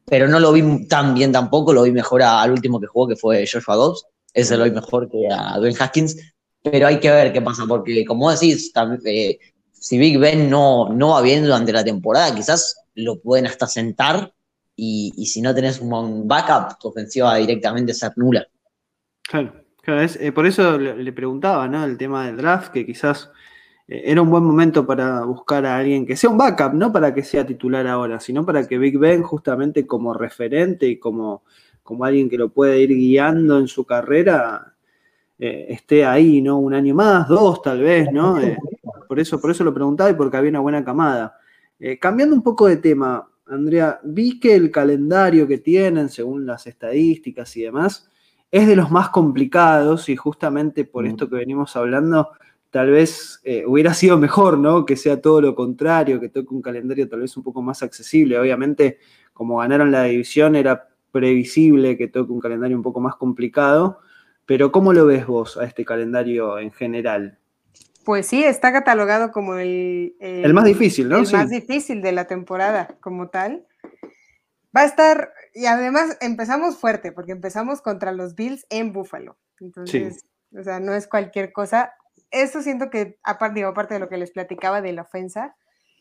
pero 0.05 0.29
no 0.29 0.41
lo 0.41 0.53
vi 0.53 0.87
tan 0.89 1.15
bien 1.15 1.33
tampoco, 1.33 1.73
lo 1.73 1.83
vi 1.83 1.93
mejor 1.93 2.23
al 2.23 2.53
último 2.53 2.81
que 2.81 2.87
jugó, 2.87 3.09
que 3.09 3.17
fue 3.17 3.47
Joshua 3.51 3.77
Dobbs, 3.77 4.07
ese 4.33 4.57
lo 4.57 4.65
vi 4.65 4.71
mejor 4.71 5.11
que 5.11 5.29
a 5.31 5.59
Dwayne 5.59 5.77
Haskins, 5.79 6.17
pero 6.63 6.87
hay 6.87 6.99
que 6.99 7.11
ver 7.11 7.33
qué 7.33 7.43
pasa, 7.43 7.65
porque 7.67 8.05
como 8.05 8.31
decís, 8.31 8.73
eh, 9.05 9.39
si 9.73 9.99
Big 9.99 10.19
Ben 10.19 10.49
no, 10.49 10.89
no 10.89 11.11
va 11.11 11.23
bien 11.23 11.45
durante 11.45 11.73
la 11.73 11.85
temporada, 11.85 12.35
quizás 12.35 12.77
lo 12.95 13.21
pueden 13.21 13.47
hasta 13.47 13.67
sentar 13.67 14.33
y, 14.77 15.27
si 15.27 15.41
no 15.41 15.55
tenés 15.55 15.81
un 15.81 16.27
backup, 16.27 16.79
tu 16.81 16.89
ofensiva 16.89 17.37
directamente 17.37 17.95
ser 17.95 18.13
nula. 18.17 18.47
Claro. 19.23 19.64
Eh, 19.87 20.33
por 20.33 20.47
eso 20.47 20.79
le, 20.79 21.13
preguntaba, 21.13 21.69
¿no? 21.69 21.85
El 21.85 21.99
tema 21.99 22.27
del 22.27 22.37
draft, 22.37 22.73
que 22.73 22.87
quizás 22.87 23.31
eh, 23.87 24.03
era 24.07 24.23
un 24.23 24.31
buen 24.31 24.45
momento 24.45 24.87
para 24.87 25.25
buscar 25.25 25.67
a 25.67 25.77
alguien 25.77 26.07
que 26.07 26.17
sea 26.17 26.31
un 26.31 26.39
backup, 26.39 26.73
no 26.73 26.93
para 26.93 27.13
que 27.13 27.23
sea 27.23 27.45
titular 27.47 27.87
ahora, 27.87 28.19
sino 28.21 28.47
para 28.47 28.67
que 28.67 28.79
Big 28.79 28.99
Ben, 28.99 29.23
justamente 29.23 29.87
como 29.87 30.15
referente 30.15 30.87
y 30.87 30.99
como, 30.99 31.45
como 31.83 32.05
alguien 32.05 32.31
que 32.31 32.39
lo 32.39 32.51
puede 32.51 32.81
ir 32.81 32.91
guiando 32.91 33.59
en 33.59 33.69
su 33.69 33.85
carrera, 33.85 34.75
eh, 35.39 35.67
esté 35.69 36.05
ahí, 36.05 36.41
¿no? 36.41 36.59
Un 36.59 36.75
año 36.75 36.95
más, 36.95 37.29
dos 37.29 37.61
tal 37.61 37.83
vez, 37.83 38.11
¿no? 38.13 38.39
por, 39.09 39.21
eso, 39.21 39.41
por 39.41 39.51
eso 39.51 39.65
lo 39.65 39.75
preguntaba 39.75 40.11
y 40.11 40.15
porque 40.15 40.37
había 40.37 40.51
una 40.51 40.61
buena 40.61 40.85
camada. 40.85 41.39
cambiando 42.01 42.35
un 42.35 42.43
poco 42.43 42.69
de 42.69 42.79
tema, 42.79 43.29
Andrea, 43.47 44.01
vi 44.03 44.41
que 44.41 44.55
el 44.55 44.71
calendario 44.71 45.47
que 45.47 45.59
tienen, 45.59 46.09
según 46.09 46.47
las 46.47 46.67
estadísticas 46.67 47.55
y 47.59 47.63
demás, 47.65 48.09
es 48.51 48.67
de 48.67 48.77
los 48.77 48.91
más 48.91 49.09
complicados 49.09 50.09
y 50.09 50.17
justamente 50.17 50.85
por 50.85 51.05
mm. 51.05 51.09
esto 51.09 51.29
que 51.29 51.37
venimos 51.37 51.77
hablando, 51.77 52.31
tal 52.71 52.91
vez 52.91 53.41
eh, 53.45 53.65
hubiera 53.67 53.95
sido 53.95 54.19
mejor, 54.19 54.59
¿no? 54.59 54.85
Que 54.85 54.97
sea 54.97 55.21
todo 55.21 55.41
lo 55.41 55.55
contrario, 55.55 56.21
que 56.21 56.29
toque 56.29 56.55
un 56.55 56.63
calendario 56.63 57.09
tal 57.09 57.21
vez 57.21 57.37
un 57.37 57.43
poco 57.43 57.63
más 57.63 57.83
accesible. 57.83 58.39
Obviamente, 58.39 58.99
como 59.33 59.59
ganaron 59.59 59.93
la 59.93 60.05
división, 60.05 60.57
era 60.57 60.89
previsible 61.13 61.97
que 61.97 62.09
toque 62.09 62.33
un 62.33 62.41
calendario 62.41 62.77
un 62.77 62.83
poco 62.83 62.99
más 62.99 63.15
complicado, 63.15 64.01
pero 64.47 64.73
¿cómo 64.73 64.93
lo 64.93 65.07
ves 65.07 65.27
vos 65.27 65.57
a 65.57 65.65
este 65.65 65.85
calendario 65.85 66.59
en 66.59 66.73
general? 66.73 67.39
Pues 68.05 68.27
sí, 68.27 68.43
está 68.45 68.73
catalogado 68.73 69.33
como 69.33 69.55
el... 69.55 70.17
El, 70.19 70.53
más 70.53 70.65
difícil, 70.65 71.09
¿no? 71.09 71.19
El 71.19 71.33
más 71.33 71.51
difícil 71.51 72.03
de 72.03 72.13
la 72.13 72.27
temporada 72.27 72.97
como 73.01 73.29
tal. 73.29 73.65
Va 74.77 74.83
a 74.83 74.85
estar, 74.85 75.33
y 75.55 75.67
además 75.67 76.19
empezamos 76.21 76.77
fuerte, 76.77 77.13
porque 77.13 77.33
empezamos 77.33 77.81
contra 77.81 78.13
los 78.13 78.35
Bills 78.35 78.67
en 78.71 78.93
Buffalo. 78.93 79.39
Entonces, 79.61 80.27
o 80.59 80.63
sea, 80.63 80.81
no 80.81 80.95
es 80.95 81.07
cualquier 81.07 81.53
cosa. 81.53 81.95
Eso 82.31 82.61
siento 82.61 82.91
que, 82.91 83.19
aparte, 83.23 83.63
aparte 83.65 83.95
de 83.95 84.01
lo 84.01 84.09
que 84.09 84.19
les 84.19 84.33
platicaba 84.33 84.83
de 84.83 84.93
la 84.93 85.03
ofensa, 85.03 85.55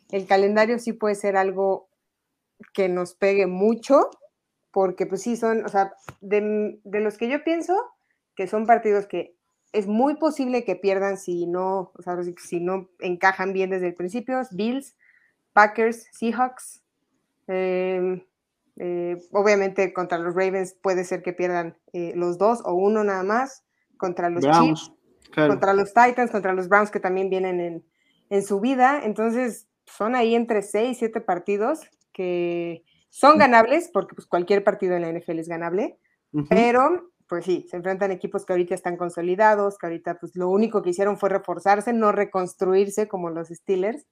el 0.09 0.25
calendario 0.25 0.79
sí 0.79 0.93
puede 0.93 1.15
ser 1.15 1.37
algo 1.37 1.87
que 2.73 2.89
nos 2.89 3.13
pegue 3.13 3.45
mucho, 3.45 4.09
porque 4.71 5.05
pues 5.05 5.21
sí 5.21 5.37
son, 5.37 5.63
o 5.65 5.69
sea, 5.69 5.93
de, 6.21 6.79
de 6.83 6.99
los 6.99 7.17
que 7.17 7.29
yo 7.29 7.43
pienso 7.43 7.75
que 8.35 8.47
son 8.47 8.65
partidos 8.65 9.05
que 9.05 9.35
es 9.71 9.87
muy 9.87 10.15
posible 10.15 10.63
que 10.63 10.75
pierdan 10.75 11.17
si 11.17 11.45
no, 11.45 11.91
o 11.95 12.01
sea, 12.01 12.17
si 12.37 12.59
no 12.59 12.89
encajan 12.99 13.53
bien 13.53 13.69
desde 13.69 13.87
el 13.87 13.95
principio, 13.95 14.41
Bills, 14.51 14.95
Packers, 15.51 16.07
Seahawks, 16.11 16.81
eh, 17.47 18.25
eh, 18.77 19.19
obviamente 19.31 19.93
contra 19.93 20.17
los 20.17 20.33
Ravens 20.33 20.75
puede 20.81 21.03
ser 21.03 21.21
que 21.21 21.33
pierdan 21.33 21.77
eh, 21.93 22.13
los 22.15 22.37
dos 22.37 22.61
o 22.65 22.73
uno 22.73 23.03
nada 23.03 23.23
más. 23.23 23.63
Contra 23.97 24.29
los 24.29 24.43
Chiefs, 24.43 24.91
contra 25.33 25.73
los 25.73 25.93
Titans, 25.93 26.31
contra 26.31 26.53
los 26.53 26.67
Browns 26.67 26.91
que 26.91 26.99
también 26.99 27.29
vienen 27.29 27.85
en, 28.29 28.43
su 28.43 28.59
vida. 28.59 29.01
Entonces 29.03 29.67
son 29.85 30.15
ahí 30.15 30.35
entre 30.35 30.61
seis, 30.61 30.97
siete 30.97 31.21
partidos 31.21 31.81
que 32.11 32.83
son 33.09 33.37
ganables, 33.37 33.89
porque 33.93 34.15
pues, 34.15 34.27
cualquier 34.27 34.63
partido 34.63 34.95
en 34.95 35.03
la 35.03 35.11
NFL 35.11 35.39
es 35.39 35.47
ganable, 35.47 35.99
pero 36.49 37.13
pues 37.29 37.45
sí, 37.45 37.65
se 37.69 37.77
enfrentan 37.77 38.11
equipos 38.11 38.45
que 38.45 38.53
ahorita 38.53 38.75
están 38.75 38.97
consolidados, 38.97 39.77
que 39.77 39.85
ahorita 39.85 40.19
pues 40.19 40.35
lo 40.35 40.49
único 40.49 40.81
que 40.81 40.89
hicieron 40.89 41.17
fue 41.17 41.29
reforzarse, 41.29 41.93
no 41.93 42.11
reconstruirse 42.11 43.07
como 43.07 43.29
los 43.29 43.47
Steelers. 43.47 44.05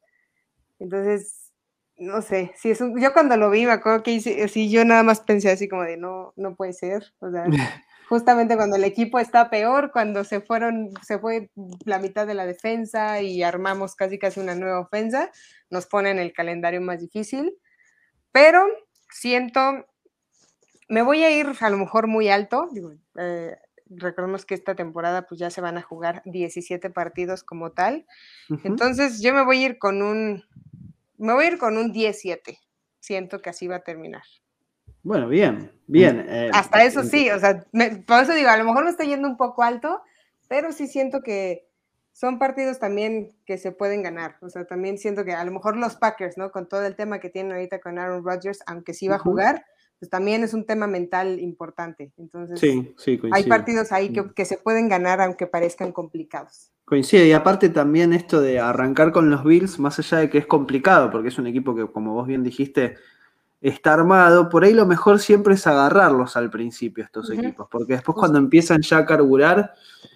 Entonces, 0.80 1.51
no 2.02 2.24
sé, 2.24 2.52
si 2.56 2.72
es 2.72 2.80
yo 2.80 3.14
cuando 3.14 3.38
lo 3.38 3.52
vi 3.52 3.68
me 3.68 3.74
acuerdo 3.74 4.02
que 4.02 4.12
hice, 4.12 4.48
si 4.48 4.72
yo 4.72 4.84
nada 4.84 5.04
más 5.04 5.22
pensé 5.22 5.52
así 5.52 5.70
como 5.70 5.84
de 5.84 5.98
no, 5.98 6.34
no 6.36 6.56
puede 6.56 6.74
ser, 6.74 7.14
o 7.20 7.30
sea, 7.30 7.46
justamente 8.10 8.56
cuando 8.56 8.76
el 8.76 8.84
equipo 8.84 9.20
está 9.20 9.52
peor, 9.52 9.92
cuando 9.92 10.24
se 10.24 10.42
fueron, 10.42 10.90
se 11.04 11.20
fue 11.20 11.52
la 11.86 12.00
mitad 12.00 12.26
de 12.26 12.34
la 12.34 12.48
defensa 12.48 13.22
y 13.22 13.44
armamos 13.44 13.94
casi 13.94 14.18
casi 14.18 14.40
una 14.40 14.56
nueva 14.56 14.80
ofensa, 14.80 15.30
nos 15.70 15.86
ponen 15.86 16.18
el 16.18 16.34
calendario 16.34 16.82
más 16.82 17.00
difícil, 17.00 17.54
pero 18.32 18.66
siento, 19.12 19.86
me 20.90 21.04
voy 21.04 21.24
a 21.24 21.30
ir 21.30 21.52
a 21.60 21.70
lo 21.70 21.78
mejor 21.78 22.08
muy 22.08 22.30
alto, 22.30 22.68
eh, 23.20 23.58
recordemos 23.86 24.48
que 24.48 24.56
esta 24.56 24.74
temporada 24.74 25.28
pues 25.28 25.40
ya 25.40 25.52
se 25.52 25.62
van 25.62 25.78
a 25.78 25.84
jugar 25.84 26.24
17 26.26 26.90
partidos 26.90 27.44
como 27.44 27.74
tal, 27.74 28.08
entonces 28.64 29.22
yo 29.22 29.36
me 29.36 29.46
voy 29.46 29.64
a 29.64 29.66
ir 29.68 29.78
con 29.78 30.02
un 30.02 30.44
me 31.22 31.34
voy 31.34 31.46
a 31.46 31.48
ir 31.50 31.58
con 31.58 31.78
un 31.78 31.92
17. 31.92 32.58
Siento 33.00 33.42
que 33.42 33.50
así 33.50 33.68
va 33.68 33.78
a 33.78 33.84
terminar. 33.84 34.24
Bueno, 35.04 35.28
bien, 35.28 35.72
bien. 35.88 36.26
Eh, 36.28 36.52
Hasta 36.54 36.84
eso 36.84 37.04
sí, 37.04 37.30
o 37.30 37.40
sea, 37.40 37.66
por 38.06 38.24
eso 38.24 38.34
digo, 38.34 38.50
a 38.50 38.58
lo 38.58 38.66
mejor 38.66 38.84
me 38.84 38.92
está 38.92 39.04
yendo 39.04 39.28
un 39.28 39.38
poco 39.38 39.64
alto, 39.64 40.02
pero 40.48 40.72
sí 40.72 40.88
siento 40.88 41.22
que 41.22 41.68
son 42.12 42.40
partidos 42.40 42.80
también 42.80 43.30
que 43.46 43.58
se 43.58 43.72
pueden 43.72 44.04
ganar. 44.04 44.38
O 44.42 44.50
sea, 44.50 44.66
también 44.66 44.98
siento 44.98 45.24
que 45.24 45.34
a 45.34 45.44
lo 45.44 45.52
mejor 45.52 45.78
los 45.78 45.96
Packers, 45.96 46.38
¿no? 46.38 46.52
Con 46.52 46.68
todo 46.68 46.86
el 46.86 46.96
tema 46.96 47.20
que 47.20 47.30
tienen 47.30 47.54
ahorita 47.54 47.80
con 47.80 47.98
Aaron 47.98 48.24
Rodgers, 48.24 48.60
aunque 48.68 48.94
sí 48.94 49.08
va 49.08 49.16
a 49.16 49.20
jugar, 49.20 49.66
pues 50.02 50.10
también 50.10 50.44
es 50.44 50.56
un 50.56 50.66
tema 50.66 50.88
mental 50.88 51.40
importante. 51.40 52.12
Entonces, 52.18 52.60
sí, 52.60 52.92
sí, 52.98 53.22
hay 53.32 53.44
partidos 53.44 53.92
ahí 53.92 54.12
que, 54.12 54.34
que, 54.34 54.46
se 54.46 54.58
pueden 54.58 54.90
ganar 54.90 55.22
aunque 55.22 55.46
parezcan 55.46 55.92
complicados. 55.92 56.72
Coincide, 56.86 57.28
y 57.28 57.34
aparte 57.34 57.70
también 57.70 58.12
esto 58.12 58.42
de 58.42 58.60
arrancar 58.60 59.12
con 59.12 59.30
los 59.30 59.44
Bills, 59.44 59.78
más 59.78 60.00
allá 60.00 60.18
de 60.18 60.32
que 60.32 60.40
es 60.40 60.48
complicado, 60.48 61.12
porque 61.12 61.28
es 61.28 61.38
un 61.38 61.46
equipo 61.46 61.76
que, 61.76 61.86
como 61.86 62.16
vos 62.16 62.26
bien 62.26 62.42
dijiste, 62.42 62.96
está 63.62 63.94
armado, 63.94 64.50
por 64.50 64.64
ahí 64.64 64.74
lo 64.74 64.88
mejor 64.88 65.20
siempre 65.20 65.54
es 65.54 65.68
agarrarlos 65.68 66.36
al 66.36 66.50
principio 66.50 67.04
estos 67.04 67.30
equipos, 67.30 67.68
porque 67.70 67.94
después 67.94 68.18
cuando 68.18 68.40
empiezan 68.40 68.82
ya 68.82 68.98
a 68.98 69.06
carburar 69.06 69.76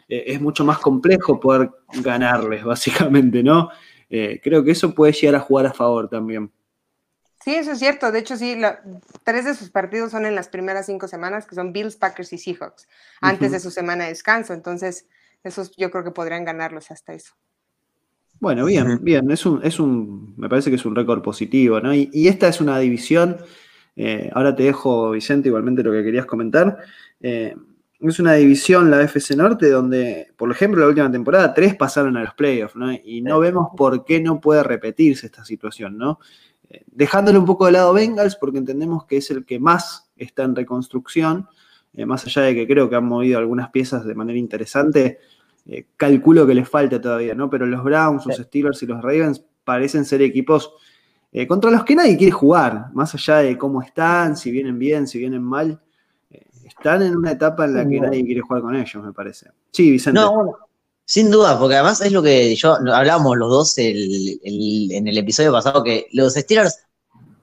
eh, 0.10 0.24
es 0.26 0.42
mucho 0.42 0.66
más 0.66 0.80
complejo 0.80 1.40
poder 1.40 1.70
ganarles, 2.02 2.64
básicamente, 2.66 3.44
¿no? 3.44 3.70
Eh, 4.10 4.42
creo 4.44 4.64
que 4.64 4.72
eso 4.72 4.96
puede 4.96 5.14
llegar 5.14 5.36
a 5.36 5.42
jugar 5.42 5.68
a 5.68 5.74
favor 5.74 6.10
también. 6.10 6.52
Sí, 7.46 7.54
eso 7.54 7.74
es 7.74 7.78
cierto. 7.78 8.12
De 8.12 8.18
hecho, 8.18 8.38
sí, 8.38 8.60
tres 9.24 9.46
de 9.46 9.54
sus 9.54 9.70
partidos 9.70 10.10
son 10.10 10.26
en 10.26 10.34
las 10.34 10.48
primeras 10.48 10.88
cinco 10.88 11.08
semanas, 11.08 11.46
que 11.46 11.54
son 11.54 11.74
Bills, 11.74 11.96
Packers 11.96 12.34
y 12.34 12.40
Seahawks, 12.40 12.88
antes 13.22 13.52
de 13.52 13.60
su 13.60 13.70
semana 13.70 14.06
de 14.06 14.10
descanso. 14.10 14.56
Entonces, 14.56 15.06
esos 15.44 15.76
yo 15.78 15.92
creo 15.92 16.04
que 16.04 16.10
podrían 16.10 16.44
ganarlos 16.44 16.90
hasta 16.90 17.14
eso. 17.14 17.36
Bueno, 18.40 18.66
bien, 18.66 18.98
bien. 19.04 19.30
Es 19.30 19.46
un, 19.46 19.64
es 19.64 19.80
un, 19.80 20.34
me 20.38 20.50
parece 20.50 20.72
que 20.72 20.78
es 20.78 20.86
un 20.88 20.96
récord 20.96 21.22
positivo, 21.22 21.80
¿no? 21.80 21.94
Y, 21.94 22.28
esta 22.28 22.48
es 22.48 22.62
una 22.62 22.80
división. 22.80 23.38
Eh, 23.96 24.32
ahora 24.34 24.56
te 24.56 24.64
dejo, 24.64 25.12
Vicente, 25.12 25.50
igualmente 25.50 25.84
lo 25.84 25.92
que 25.92 26.04
querías 26.04 26.26
comentar. 26.26 26.80
Eh, 27.22 27.56
es 28.00 28.20
una 28.20 28.34
división, 28.34 28.90
la 28.90 29.04
FC 29.04 29.36
Norte, 29.36 29.70
donde, 29.70 30.34
por 30.36 30.50
ejemplo, 30.50 30.82
la 30.82 30.88
última 30.88 31.12
temporada, 31.12 31.54
tres 31.54 31.76
pasaron 31.76 32.18
a 32.18 32.24
los 32.24 32.34
playoffs, 32.34 32.76
¿no? 32.76 32.92
Y 32.92 33.22
no 33.22 33.40
vemos 33.40 33.68
por 33.78 34.04
qué 34.04 34.20
no 34.20 34.42
puede 34.42 34.64
repetirse 34.64 35.28
esta 35.28 35.46
situación, 35.46 35.96
¿no? 36.00 36.20
Dejándole 36.88 37.38
un 37.38 37.46
poco 37.46 37.66
de 37.66 37.74
lado 37.74 37.94
Bengals, 37.94 38.36
porque 38.36 38.58
entendemos 38.58 39.06
que 39.06 39.18
es 39.18 39.30
el 39.32 39.46
que 39.46 39.60
más 39.60 40.10
está 40.16 40.44
en 40.44 40.56
reconstrucción, 40.56 41.48
eh, 41.94 42.06
más 42.06 42.26
allá 42.26 42.44
de 42.44 42.56
que 42.56 42.68
creo 42.68 42.90
que 42.90 42.96
han 42.96 43.06
movido 43.06 43.40
algunas 43.40 43.70
piezas 43.70 44.06
de 44.06 44.16
manera 44.16 44.38
interesante, 44.38 45.20
eh, 45.66 45.88
calculo 45.98 46.46
que 46.46 46.54
les 46.54 46.68
falta 46.68 47.00
todavía, 47.00 47.34
¿no? 47.34 47.50
Pero 47.50 47.66
los 47.66 47.84
Browns, 47.84 48.26
los 48.26 48.38
Steelers 48.38 48.82
y 48.84 48.86
los 48.86 49.02
Ravens 49.02 49.44
parecen 49.64 50.06
ser 50.06 50.22
equipos 50.22 50.74
eh, 51.32 51.48
contra 51.48 51.72
los 51.72 51.84
que 51.84 51.96
nadie 51.96 52.18
quiere 52.18 52.32
jugar, 52.32 52.88
más 52.94 53.14
allá 53.14 53.38
de 53.38 53.58
cómo 53.58 53.82
están, 53.82 54.38
si 54.38 54.52
vienen 54.52 54.78
bien, 54.78 55.08
si 55.08 55.20
vienen 55.20 55.44
mal. 55.44 55.82
están 56.66 57.02
en 57.02 57.16
una 57.16 57.32
etapa 57.32 57.66
en 57.66 57.74
la 57.76 57.88
que 57.88 58.00
nadie 58.00 58.26
quiere 58.26 58.42
jugar 58.42 58.62
con 58.62 58.76
ellos, 58.76 59.04
me 59.04 59.14
parece. 59.14 59.52
Sí, 59.72 59.92
Vicente. 59.92 60.20
No, 60.20 60.56
sin 61.06 61.30
duda, 61.30 61.60
porque 61.60 61.76
además 61.76 62.02
es 62.02 62.12
lo 62.12 62.24
que 62.24 62.56
yo 62.56 62.74
hablábamos 62.94 63.38
los 63.38 63.50
dos 63.50 63.78
en 63.78 65.08
el 65.08 65.18
episodio 65.18 65.52
pasado, 65.52 65.84
que 65.84 66.08
los 66.12 66.34
Steelers 66.34 66.80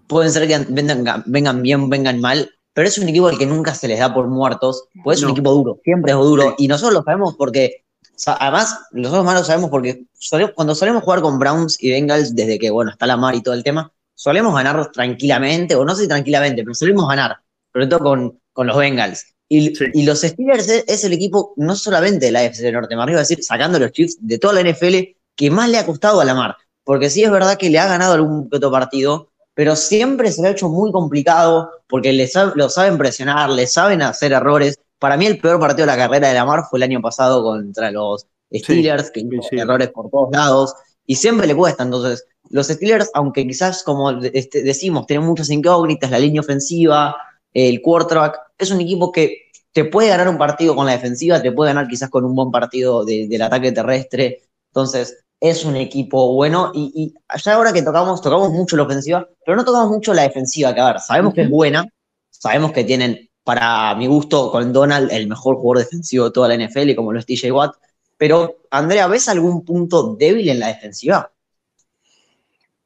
pueden 0.09 0.33
ser 0.33 0.49
que 0.49 0.59
vengan, 0.69 1.23
vengan 1.27 1.63
bien, 1.63 1.89
vengan 1.89 2.21
mal, 2.21 2.51
pero 2.75 2.89
es 2.89 2.99
un 2.99 3.09
equipo 3.09 3.29
al 3.29 3.39
que 3.39 3.47
nunca 3.47 3.75
se 3.75 3.89
les 3.89 3.99
da 3.99 4.13
por 4.13 4.27
muertos, 4.29 4.85
pues 5.05 5.19
es 5.19 5.25
un 5.25 5.31
equipo 5.31 5.53
duro, 5.53 5.79
siempre. 5.85 6.13
es 6.13 6.19
duro, 6.19 6.55
y 6.59 6.69
nosotros 6.69 6.95
lo 6.95 7.03
sabemos 7.03 7.35
porque, 7.37 7.85
además, 8.27 8.79
nosotros 8.93 9.25
más 9.25 9.39
lo 9.39 9.45
sabemos 9.45 9.71
porque 9.71 10.07
cuando 10.55 10.75
solemos 10.75 11.03
jugar 11.03 11.23
con 11.23 11.39
Browns 11.39 11.83
y 11.83 11.91
Bengals, 11.91 12.35
desde 12.35 12.59
que, 12.59 12.71
bueno, 12.71 12.91
está 12.91 13.07
la 13.07 13.17
mar 13.17 13.35
y 13.35 13.43
todo 13.43 13.55
el 13.55 13.63
tema, 13.63 13.93
solemos 14.15 14.55
ganar 14.55 14.91
tranquilamente, 14.91 15.77
o 15.77 15.85
no 15.85 15.95
sé 15.95 16.09
tranquilamente, 16.09 16.63
pero 16.63 16.75
solemos 16.75 17.09
ganar, 17.09 17.39
sobre 17.73 17.87
todo 17.87 18.01
con, 18.01 18.41
con 18.53 18.67
los 18.67 18.77
Bengals. 18.77 19.32
Y, 19.55 20.05
los 20.07 20.23
Steelers 20.23 20.67
es, 20.67 21.05
el 21.05 21.13
equipo, 21.13 21.53
no 21.57 21.77
solamente 21.77 22.25
de 22.25 22.33
la 22.33 22.43
FC 22.43 22.73
Norte, 22.73 22.97
me 22.97 23.03
arriba 23.03 23.19
a 23.19 23.21
decir, 23.21 23.45
sacando 23.45 23.79
los 23.79 23.93
Chiefs 23.93 24.17
de 24.19 24.39
toda 24.39 24.55
la 24.55 24.63
NFL, 24.63 25.15
que 25.37 25.51
más 25.51 25.69
le 25.69 25.77
ha 25.77 25.85
costado 25.85 26.23
a 26.23 26.25
la 26.25 26.35
mar. 26.35 26.57
Porque 26.85 27.11
sí 27.11 27.23
es 27.23 27.31
verdad 27.31 27.59
que 27.59 27.69
le 27.69 27.79
ha 27.79 27.87
ganado 27.87 28.15
algún 28.15 28.49
otro 28.51 28.71
partido, 28.71 29.29
pero 29.53 29.77
siempre 29.77 30.33
se 30.33 30.41
le 30.41 30.49
ha 30.49 30.51
hecho 30.53 30.71
muy 30.71 30.91
complicado 30.91 31.71
porque 31.87 32.15
le 32.15 32.31
lo 32.55 32.71
saben 32.71 32.97
presionar, 32.97 33.51
le 33.51 33.67
saben 33.67 34.01
hacer 34.01 34.33
errores. 34.33 34.79
Para 34.99 35.19
mí 35.19 35.27
el 35.27 35.39
peor 35.39 35.61
partido 35.61 35.87
de 35.87 35.93
la 35.93 35.99
carrera 35.99 36.29
de 36.29 36.35
la 36.35 36.47
mar 36.47 36.65
fue 36.71 36.79
el 36.79 36.85
año 36.85 37.03
pasado 37.03 37.43
contra 37.43 37.91
los 37.91 38.27
Steelers, 38.55 39.11
que 39.11 39.21
hizo 39.21 39.49
errores 39.53 39.91
por 39.91 40.11
todos 40.11 40.31
lados, 40.33 40.75
y 41.05 41.17
siempre 41.17 41.47
le 41.47 41.55
cuesta. 41.55 41.83
Entonces, 41.83 42.25
los 42.49 42.69
Steelers, 42.69 43.11
aunque 43.13 43.47
quizás, 43.47 43.83
como 43.83 44.13
este, 44.13 44.63
decimos, 44.63 45.07
tienen 45.07 45.27
muchas 45.27 45.51
incógnitas, 45.51 46.11
la 46.11 46.19
línea 46.19 46.41
ofensiva, 46.41 47.15
el 47.53 47.83
quarterback, 47.83 48.39
es 48.57 48.71
un 48.71 48.81
equipo 48.81 49.13
que 49.13 49.42
te 49.73 49.85
puede 49.85 50.09
ganar 50.09 50.29
un 50.29 50.39
partido 50.39 50.77
con 50.77 50.87
la 50.87 50.93
defensiva, 50.93 51.41
te 51.41 51.53
puede 51.53 51.71
ganar 51.71 51.89
quizás 51.89 52.11
con 52.11 52.25
un 52.25 52.35
buen 52.35 52.51
partido 52.51 53.05
del 53.05 53.43
ataque 53.43 53.73
terrestre. 53.73 54.43
Entonces, 54.69 55.25
es 55.41 55.65
un 55.65 55.77
equipo 55.77 56.35
bueno. 56.35 56.71
Y, 56.75 56.93
y 56.95 57.15
allá 57.29 57.55
ahora 57.55 57.73
que 57.73 57.83
tocamos, 57.83 58.23
tocamos 58.23 58.51
mucho 58.51 58.77
la 58.77 58.85
ofensiva, 58.85 59.27
pero 59.45 59.57
no 59.57 59.65
tocamos 59.65 59.91
mucho 59.91 60.15
la 60.15 60.23
defensiva, 60.23 60.75
que 60.75 60.81
a 60.81 60.93
ver, 60.93 61.01
sabemos 61.01 61.35
que 61.35 61.43
es 61.43 61.51
buena, 61.51 61.85
sabemos 62.31 62.73
que 62.73 62.85
tienen, 62.85 63.29
para 63.43 63.95
mi 63.97 64.07
gusto, 64.07 64.53
con 64.53 64.73
Donald, 64.73 65.11
el 65.11 65.27
mejor 65.27 65.57
jugador 65.57 65.85
defensivo 65.85 66.27
de 66.27 66.31
toda 66.31 66.49
la 66.49 66.55
NFL, 66.55 66.91
y 66.91 66.95
como 66.95 67.13
lo 67.13 67.19
es 67.19 67.27
TJ 67.27 67.51
Watt. 67.51 67.75
Pero, 68.17 68.59
Andrea, 68.71 69.09
¿ves 69.09 69.29
algún 69.29 69.65
punto 69.65 70.15
débil 70.15 70.49
en 70.49 70.61
la 70.61 70.69
defensiva? 70.69 71.32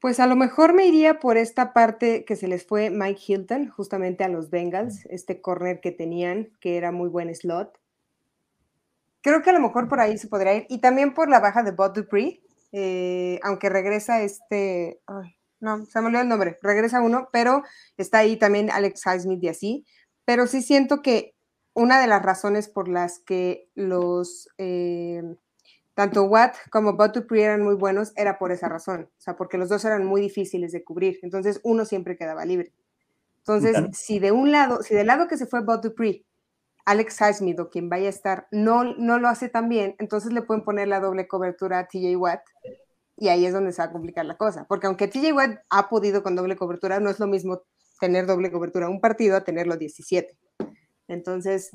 Pues 0.01 0.21
a 0.21 0.27
lo 0.27 0.37
mejor 0.37 0.75
me 0.75 0.87
iría 0.87 1.19
por 1.21 1.37
esta 1.37 1.73
parte 1.73 2.25
que 2.25 2.37
se 2.37 2.49
les 2.49 2.67
fue 2.67 2.91
Mike 2.91 3.21
Hilton, 3.27 3.71
justamente 3.71 4.25
a 4.25 4.29
los 4.29 4.51
Bengals, 4.51 5.07
este 5.07 5.41
corner 5.41 5.81
que 5.81 5.91
tenían, 5.91 6.51
que 6.61 6.77
era 6.77 6.93
muy 6.93 7.09
buen 7.09 7.35
slot. 7.35 7.79
Creo 9.23 9.43
que 9.43 9.51
a 9.51 9.55
lo 9.55 9.61
mejor 9.61 9.89
por 9.89 9.99
ahí 10.01 10.19
se 10.19 10.29
podría 10.29 10.55
ir. 10.55 10.67
Y 10.69 10.79
también 10.79 11.15
por 11.15 11.29
la 11.29 11.41
baja 11.41 11.63
de 11.63 11.73
Bob 11.73 11.95
Dupree, 11.95 12.43
eh, 12.73 13.41
aunque 13.43 13.69
regresa 13.69 14.23
este. 14.23 15.01
no, 15.61 15.85
se 15.87 16.01
me 16.01 16.07
olvidó 16.07 16.23
el 16.23 16.29
nombre. 16.29 16.59
Regresa 16.63 17.01
uno, 17.01 17.29
pero 17.33 17.63
está 17.97 18.19
ahí 18.19 18.37
también 18.37 18.71
Alex 18.71 19.03
Highsmith 19.07 19.43
y 19.43 19.49
así. 19.49 19.87
Pero 20.25 20.47
sí 20.47 20.63
siento 20.63 21.03
que 21.03 21.35
una 21.75 22.01
de 22.01 22.07
las 22.07 22.23
razones 22.23 22.69
por 22.69 22.89
las 22.89 23.19
que 23.19 23.69
los. 23.75 24.49
Eh, 24.59 25.23
tanto 25.97 26.25
Watt 26.25 26.55
como 26.71 26.93
Dupree 26.93 27.43
eran 27.43 27.63
muy 27.63 27.75
buenos, 27.75 28.13
era 28.17 28.39
por 28.39 28.53
esa 28.53 28.69
razón, 28.69 29.09
o 29.11 29.21
sea, 29.21 29.35
porque 29.35 29.57
los 29.57 29.71
dos 29.71 29.83
eran 29.87 30.05
muy 30.05 30.21
difíciles 30.21 30.71
de 30.73 30.85
cubrir, 30.85 31.19
entonces 31.23 31.59
uno 31.65 31.87
siempre 31.87 32.19
quedaba 32.19 32.45
libre. 32.45 32.75
Entonces, 33.39 33.97
si 33.97 34.19
de 34.19 34.31
un 34.31 34.53
lado, 34.53 34.83
si 34.83 34.95
del 34.95 35.07
lado 35.07 35.27
que 35.27 35.39
se 35.39 35.47
fue 35.47 35.63
Dupree, 35.63 36.27
Alex 36.85 37.19
Highsmith 37.19 37.59
o 37.61 37.71
quien 37.71 37.89
vaya 37.89 38.09
a 38.09 38.11
estar 38.11 38.47
no, 38.51 38.85
no 38.85 39.19
lo 39.19 39.29
hace 39.29 39.49
tan 39.49 39.71
bien, 39.71 39.97
entonces 39.99 40.33
le 40.33 40.43
pueden 40.43 40.65
poner 40.65 40.87
la 40.87 41.01
doble 41.01 41.27
cobertura 41.27 41.79
a 41.79 41.89
TJ 41.89 42.15
Watt 42.17 42.43
y 43.17 43.29
ahí 43.29 43.47
es 43.47 43.55
donde 43.55 43.73
se 43.73 43.81
va 43.81 43.89
a 43.89 43.93
complicar 43.93 44.27
la 44.27 44.37
cosa, 44.37 44.67
porque 44.69 44.89
aunque 44.89 45.09
TJ 45.09 45.33
Watt 45.33 45.61
ha 45.71 45.89
podido 45.89 46.23
con 46.23 46.37
doble 46.37 46.57
cobertura, 46.57 47.01
no 47.01 47.09
es 47.09 47.19
lo 47.19 47.27
mismo 47.27 47.63
tener 47.99 48.27
doble 48.27 48.53
cobertura 48.53 48.91
un 48.91 49.01
partido 49.01 49.35
a 49.35 49.45
tenerlo 49.45 49.79
17. 49.79 50.37
Entonces, 51.09 51.71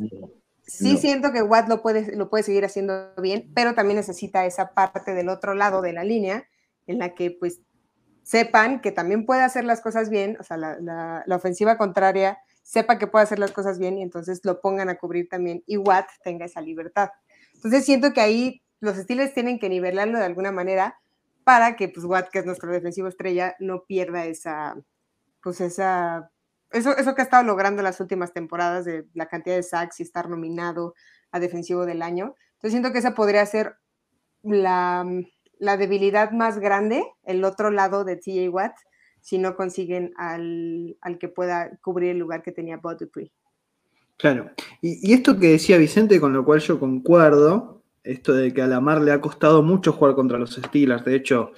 Sí 0.72 0.98
siento 0.98 1.34
que 1.34 1.42
Watt 1.42 1.68
lo 1.68 1.82
puede, 1.82 2.16
lo 2.16 2.30
puede 2.30 2.44
seguir 2.44 2.64
haciendo 2.64 3.14
bien, 3.18 3.52
pero 3.54 3.74
también 3.74 3.98
necesita 3.98 4.46
esa 4.46 4.74
parte 4.74 5.14
del 5.14 5.30
otro 5.30 5.54
lado 5.54 5.82
de 5.82 5.92
la 5.92 6.04
línea 6.04 6.48
en 6.88 6.98
la 6.98 7.14
que 7.14 7.32
pues 7.32 7.60
sepan 8.24 8.80
que 8.80 8.92
también 8.92 9.26
puede 9.26 9.42
hacer 9.42 9.66
las 9.66 9.82
cosas 9.82 10.10
bien, 10.10 10.38
o 10.40 10.44
sea, 10.44 10.58
la, 10.58 11.24
ofensiva 11.36 11.78
contraria 11.78 12.40
sepa 12.64 12.98
que 12.98 13.08
puede 13.08 13.24
hacer 13.24 13.40
las 13.40 13.52
cosas 13.52 13.80
bien 13.80 13.98
y 13.98 14.02
entonces 14.02 14.40
lo 14.44 14.62
pongan 14.62 14.88
a 14.88 14.98
cubrir 14.98 15.28
también 15.28 15.64
y 15.66 15.78
Watt 15.78 16.08
tenga 16.24 16.46
esa 16.46 16.62
libertad. 16.62 17.10
Entonces 17.56 17.84
siento 17.84 18.14
que 18.14 18.22
ahí 18.22 18.62
los 18.80 18.98
estilos 18.98 19.34
tienen 19.34 19.60
que 19.60 19.70
nivelarlo 19.70 20.20
de 20.20 20.26
alguna 20.26 20.52
manera 20.52 21.00
para 21.44 21.76
que 21.76 21.90
pues 21.90 22.06
Watt, 22.06 22.30
que 22.30 22.40
es 22.40 22.46
nuestro 22.46 22.72
defensivo 22.72 23.08
estrella, 23.08 23.56
no 23.60 23.84
pierda 23.84 24.26
esa, 24.26 24.78
pues 25.44 25.60
esa 25.60 26.32
eso, 26.72 26.96
eso 26.98 27.16
que 27.16 27.22
ha 27.22 27.26
estado 27.26 27.44
logrando 27.44 27.82
las 27.82 28.00
últimas 28.00 28.34
temporadas 28.34 28.86
de 28.86 29.06
la 29.14 29.28
cantidad 29.28 29.56
de 29.56 29.64
sacks 29.64 30.00
y 30.00 30.04
estar 30.04 30.30
nominado 30.30 30.94
a 31.32 31.40
defensivo 31.40 31.86
del 31.86 32.02
año. 32.02 32.36
Entonces 32.54 32.72
siento 32.72 32.92
que 32.92 33.00
esa 33.00 33.16
podría 33.16 33.46
ser 33.46 33.76
la, 34.44 35.06
debilidad 35.60 36.32
más 36.32 36.60
grande, 36.60 37.04
el 37.24 37.44
otro 37.44 37.72
lado 37.72 38.04
de 38.04 38.16
TJ 38.16 38.50
Watt, 38.50 38.76
si 39.20 39.38
no 39.38 39.56
consiguen 39.56 40.14
al, 40.16 40.96
que 41.20 41.28
pueda 41.28 41.78
cubrir 41.82 42.12
el 42.12 42.18
lugar 42.18 42.42
que 42.42 42.52
tenía 42.52 42.78
Bob 42.78 42.98
Dupree. 42.98 43.32
Claro. 44.18 44.52
Y, 44.82 45.14
esto 45.14 45.38
que 45.40 45.50
decía 45.50 45.78
Vicente, 45.78 46.20
con 46.20 46.34
lo 46.34 46.46
cual 46.46 46.60
yo 46.60 46.80
concuerdo, 46.80 47.84
esto 48.04 48.34
de 48.34 48.54
que 48.54 48.62
a 48.62 48.68
Lamar 48.68 49.02
le 49.02 49.12
ha 49.12 49.22
costado 49.22 49.64
mucho 49.64 49.94
jugar 49.94 50.16
contra 50.16 50.38
los 50.38 50.56
Steelers. 50.56 51.06
De 51.06 51.16
hecho, 51.16 51.52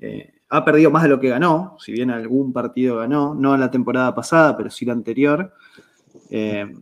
eh, 0.00 0.32
ha 0.48 0.64
perdido 0.64 0.90
más 0.90 1.02
de 1.02 1.08
lo 1.08 1.20
que 1.20 1.28
ganó, 1.28 1.76
si 1.78 1.92
bien 1.92 2.10
algún 2.10 2.52
partido 2.52 2.96
ganó, 2.96 3.34
no 3.34 3.54
en 3.54 3.60
la 3.60 3.70
temporada 3.70 4.14
pasada, 4.14 4.56
pero 4.56 4.70
sí 4.70 4.84
la 4.84 4.92
anterior. 4.92 5.52
Eh, 6.30 6.72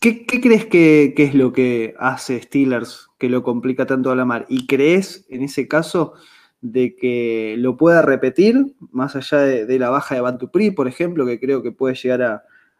¿qué, 0.00 0.24
crees 0.26 0.66
que, 0.66 1.14
es 1.16 1.34
lo 1.34 1.52
que 1.52 1.94
hace 1.98 2.40
Steelers 2.40 3.08
que 3.18 3.28
lo 3.28 3.42
complica 3.42 3.86
tanto 3.86 4.10
a 4.10 4.16
la 4.16 4.24
mar? 4.24 4.46
¿Y 4.48 4.66
crees, 4.66 5.26
en 5.30 5.42
ese 5.42 5.66
caso, 5.66 6.14
de 6.60 6.94
que 6.94 7.56
lo 7.58 7.76
pueda 7.76 8.02
repetir, 8.02 8.74
más 8.92 9.16
allá 9.16 9.38
de, 9.38 9.78
la 9.78 9.90
baja 9.90 10.14
de 10.14 10.20
Batupri, 10.20 10.70
por 10.70 10.88
ejemplo, 10.88 11.26
que 11.26 11.40
creo 11.40 11.62
que 11.62 11.72
puede 11.72 11.94
llegar 11.94 12.22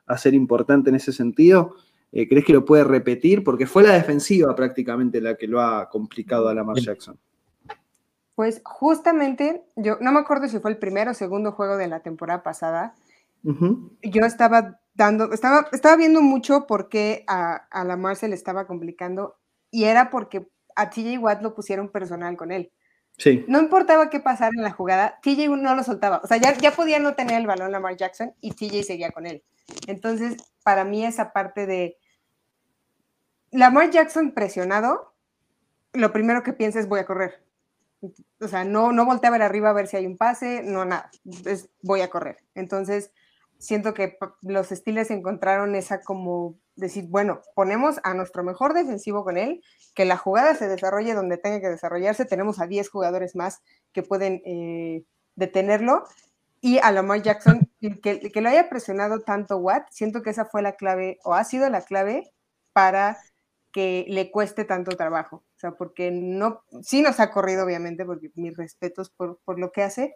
a, 0.06 0.18
ser 0.18 0.34
importante 0.34 0.90
en 0.90 0.96
ese 0.96 1.12
sentido. 1.12 1.76
Eh, 2.12 2.28
¿Crees 2.28 2.44
que 2.44 2.52
lo 2.52 2.64
puede 2.64 2.84
repetir? 2.84 3.42
Porque 3.42 3.66
fue 3.66 3.82
la 3.82 3.94
defensiva 3.94 4.54
prácticamente 4.54 5.20
la 5.20 5.34
que 5.34 5.48
lo 5.48 5.60
ha 5.60 5.88
complicado 5.88 6.48
a 6.48 6.54
Lamar 6.54 6.76
Jackson. 6.78 7.18
Pues 8.34 8.60
justamente, 8.64 9.64
yo 9.76 9.98
no 10.00 10.12
me 10.12 10.20
acuerdo 10.20 10.48
si 10.48 10.58
fue 10.58 10.70
el 10.70 10.78
primero 10.78 11.12
o 11.12 11.14
segundo 11.14 11.52
juego 11.52 11.76
de 11.76 11.88
la 11.88 12.00
temporada 12.00 12.42
pasada. 12.42 12.94
Yo 13.42 14.24
estaba 14.24 14.80
dando, 14.94 15.32
estaba, 15.32 15.68
estaba 15.72 15.96
viendo 15.96 16.22
mucho 16.22 16.66
por 16.66 16.88
qué 16.88 17.24
a, 17.26 17.54
a 17.70 17.84
Lamar 17.84 18.16
se 18.16 18.28
le 18.28 18.34
estaba 18.34 18.66
complicando 18.66 19.36
y 19.70 19.84
era 19.84 20.08
porque 20.08 20.48
a 20.76 20.90
TJ 20.90 21.18
Watt 21.18 21.42
lo 21.42 21.54
pusieron 21.54 21.90
personal 21.90 22.36
con 22.36 22.50
él. 22.52 22.72
Sí. 23.18 23.44
No 23.46 23.60
importaba 23.60 24.10
qué 24.10 24.18
pasara 24.18 24.50
en 24.56 24.62
la 24.62 24.72
jugada, 24.72 25.20
TJ 25.22 25.48
no 25.48 25.74
lo 25.74 25.84
soltaba. 25.84 26.20
O 26.24 26.26
sea, 26.26 26.36
ya, 26.38 26.54
ya 26.54 26.72
podía 26.72 26.98
no 26.98 27.14
tener 27.14 27.40
el 27.40 27.46
balón 27.46 27.70
Lamar 27.70 27.96
Jackson 27.96 28.34
y 28.40 28.52
TJ 28.52 28.82
seguía 28.82 29.10
con 29.10 29.26
él. 29.26 29.44
Entonces, 29.86 30.36
para 30.64 30.84
mí 30.84 31.04
esa 31.04 31.32
parte 31.32 31.66
de 31.66 31.96
Lamar 33.50 33.90
Jackson 33.90 34.32
presionado, 34.32 35.14
lo 35.92 36.12
primero 36.12 36.42
que 36.42 36.52
piensa 36.52 36.80
es 36.80 36.88
voy 36.88 37.00
a 37.00 37.06
correr. 37.06 37.44
O 38.40 38.48
sea, 38.48 38.64
no, 38.64 38.92
no 38.92 39.04
voltea 39.04 39.28
a 39.28 39.32
ver 39.32 39.42
arriba 39.42 39.70
a 39.70 39.74
ver 39.74 39.86
si 39.86 39.96
hay 39.96 40.06
un 40.06 40.16
pase, 40.16 40.62
no 40.62 40.84
nada, 40.84 41.10
es 41.44 41.70
voy 41.82 42.00
a 42.00 42.10
correr. 42.10 42.38
Entonces, 42.54 43.12
siento 43.58 43.94
que 43.94 44.18
los 44.42 44.68
Steelers 44.68 45.10
encontraron 45.10 45.74
esa 45.74 46.02
como 46.02 46.58
decir, 46.76 47.06
bueno, 47.08 47.40
ponemos 47.54 48.00
a 48.02 48.14
nuestro 48.14 48.42
mejor 48.42 48.74
defensivo 48.74 49.24
con 49.24 49.38
él, 49.38 49.62
que 49.94 50.04
la 50.04 50.16
jugada 50.16 50.54
se 50.54 50.68
desarrolle 50.68 51.14
donde 51.14 51.38
tenga 51.38 51.60
que 51.60 51.68
desarrollarse, 51.68 52.24
tenemos 52.24 52.60
a 52.60 52.66
10 52.66 52.88
jugadores 52.90 53.36
más 53.36 53.62
que 53.92 54.02
pueden 54.02 54.42
eh, 54.44 55.04
detenerlo, 55.36 56.04
y 56.60 56.78
a 56.78 56.90
Lamar 56.90 57.22
Jackson, 57.22 57.70
que, 57.80 58.20
que 58.32 58.40
lo 58.40 58.48
haya 58.48 58.68
presionado 58.68 59.20
tanto 59.20 59.58
Watt, 59.58 59.86
siento 59.90 60.22
que 60.22 60.30
esa 60.30 60.46
fue 60.46 60.62
la 60.62 60.72
clave, 60.72 61.18
o 61.22 61.34
ha 61.34 61.44
sido 61.44 61.68
la 61.68 61.82
clave 61.82 62.32
para 62.72 63.18
que 63.74 64.06
le 64.08 64.30
cueste 64.30 64.64
tanto 64.64 64.96
trabajo. 64.96 65.38
O 65.56 65.58
sea, 65.58 65.72
porque 65.72 66.12
no, 66.12 66.62
sí 66.80 67.02
nos 67.02 67.18
ha 67.18 67.32
corrido, 67.32 67.64
obviamente, 67.64 68.04
porque 68.04 68.30
mis 68.36 68.56
respetos 68.56 69.10
por, 69.10 69.40
por 69.44 69.58
lo 69.58 69.72
que 69.72 69.82
hace, 69.82 70.14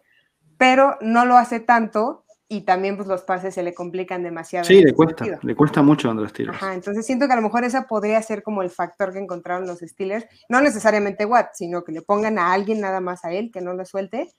pero 0.57 0.97
no 1.01 1.25
lo 1.25 1.35
hace 1.35 1.59
tanto 1.59 2.23
y 2.47 2.61
también 2.61 2.95
pues 2.95 3.09
los 3.09 3.23
pases 3.23 3.53
se 3.53 3.61
le 3.61 3.73
complican 3.73 4.23
demasiado. 4.23 4.63
Sí, 4.63 4.81
le 4.81 4.93
cuesta, 4.93 5.25
le 5.41 5.55
cuesta 5.55 5.81
mucho 5.81 6.09
a 6.09 6.13
los 6.13 6.29
Steelers. 6.29 6.55
Ajá, 6.55 6.73
entonces 6.73 7.05
siento 7.05 7.27
que 7.27 7.33
a 7.33 7.35
lo 7.35 7.41
mejor 7.41 7.65
esa 7.65 7.85
podría 7.85 8.21
ser 8.21 8.43
como 8.43 8.61
el 8.61 8.69
factor 8.69 9.11
que 9.11 9.19
encontraron 9.19 9.67
los 9.67 9.79
Steelers, 9.79 10.25
no 10.47 10.61
necesariamente 10.61 11.25
Watt, 11.25 11.49
sino 11.53 11.83
que 11.83 11.91
le 11.91 12.01
pongan 12.01 12.39
a 12.39 12.53
alguien 12.53 12.79
nada 12.79 13.01
más 13.01 13.25
a 13.25 13.33
él, 13.33 13.51
que 13.51 13.59
no 13.59 13.73
lo 13.73 13.83
suelte, 13.83 14.33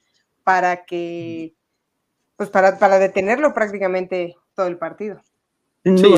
para 0.44 0.86
que, 0.86 1.54
pues 2.36 2.48
para, 2.48 2.78
para 2.78 2.98
detenerlo 2.98 3.52
prácticamente 3.52 4.34
todo 4.54 4.66
el 4.66 4.78
partido. 4.78 5.20
Sí, 5.84 6.14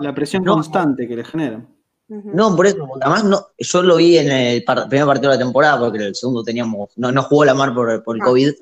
la, 0.00 0.14
presión 0.14 0.44
constante 0.44 1.06
que 1.06 1.14
le 1.14 1.24
generan. 1.24 1.77
No, 2.08 2.56
por 2.56 2.66
eso, 2.66 2.78
además 3.02 3.24
no, 3.24 3.46
yo 3.58 3.82
lo 3.82 3.96
vi 3.96 4.16
en 4.16 4.30
el 4.30 4.64
primer 4.64 5.06
partido 5.06 5.30
de 5.30 5.36
la 5.36 5.44
temporada, 5.44 5.78
porque 5.78 5.98
en 5.98 6.04
el 6.04 6.14
segundo 6.14 6.42
teníamos, 6.42 6.90
no, 6.96 7.12
no 7.12 7.22
jugó 7.24 7.44
la 7.44 7.54
mar 7.54 7.74
por, 7.74 8.02
por 8.02 8.16
el 8.16 8.22
ah, 8.22 8.24
COVID, 8.24 8.52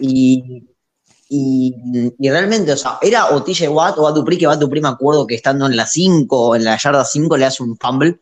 y 0.00 0.64
y, 1.28 1.74
realmente, 2.20 2.72
o 2.72 2.76
sea, 2.76 2.98
era 3.02 3.34
o 3.34 3.42
TJ 3.42 3.68
Watt 3.68 3.98
o 3.98 4.02
Batupri, 4.02 4.38
que 4.38 4.46
Batupri 4.46 4.80
me 4.80 4.88
acuerdo 4.88 5.26
que 5.26 5.34
estando 5.34 5.66
en 5.66 5.76
la 5.76 5.86
5, 5.86 6.56
en 6.56 6.64
la 6.64 6.76
yarda 6.76 7.04
5, 7.04 7.36
le 7.36 7.44
hace 7.44 7.62
un 7.62 7.76
fumble. 7.76 8.20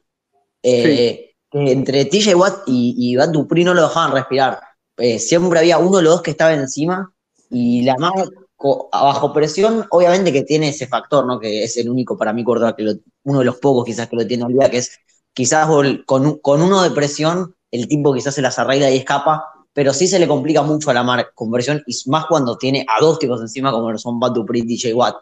Eh, 0.62 1.35
entre 1.53 2.07
TJ 2.07 2.35
Watt 2.35 2.62
y, 2.66 2.94
y 2.97 3.16
Batupri 3.16 3.64
no 3.64 3.75
lo 3.75 3.83
dejaban 3.83 4.12
respirar. 4.12 4.61
Eh, 4.97 5.18
siempre 5.18 5.59
había 5.59 5.79
uno 5.79 5.99
de 5.99 6.03
los 6.03 6.14
dos 6.14 6.23
que 6.23 6.31
estaba 6.31 6.55
encima 6.55 7.12
y 7.51 7.83
la 7.83 7.97
más 7.97 8.12
bajo 8.59 9.33
presión, 9.33 9.87
obviamente 9.90 10.33
que 10.33 10.43
tiene 10.43 10.69
ese 10.69 10.87
factor, 10.87 11.27
¿no? 11.27 11.38
Que 11.38 11.64
es 11.64 11.77
el 11.77 11.90
único 11.90 12.17
para 12.17 12.33
mí, 12.33 12.45
Córdoba, 12.45 12.75
que 12.77 12.97
uno 13.25 13.38
de 13.38 13.45
los 13.45 13.57
pocos 13.57 13.85
quizás 13.85 14.09
que 14.09 14.17
lo 14.17 14.27
tiene 14.27 14.47
día, 14.49 14.71
que 14.71 14.79
es 14.79 14.99
quizás 15.33 15.69
con, 16.07 16.38
con 16.38 16.62
uno 16.62 16.83
de 16.83 16.90
presión, 16.90 17.55
el 17.71 17.88
tipo 17.88 18.14
quizás 18.14 18.35
se 18.35 18.43
las 18.43 18.59
arregla 18.59 18.90
y 18.90 18.99
escapa, 18.99 19.45
pero 19.73 19.93
sí 19.93 20.07
se 20.07 20.19
le 20.19 20.29
complica 20.29 20.62
mucho 20.62 20.90
a 20.90 20.95
la 20.95 21.29
conversión 21.35 21.83
y 21.87 21.95
más 22.09 22.27
cuando 22.27 22.57
tiene 22.57 22.87
a 22.88 23.01
dos 23.01 23.19
tipos 23.19 23.40
encima 23.40 23.73
como 23.73 23.99
son 23.99 24.21
Bad 24.21 24.33
Dupri 24.33 24.61
y 24.61 24.62
DJ 24.62 24.95
Watt. 24.95 25.17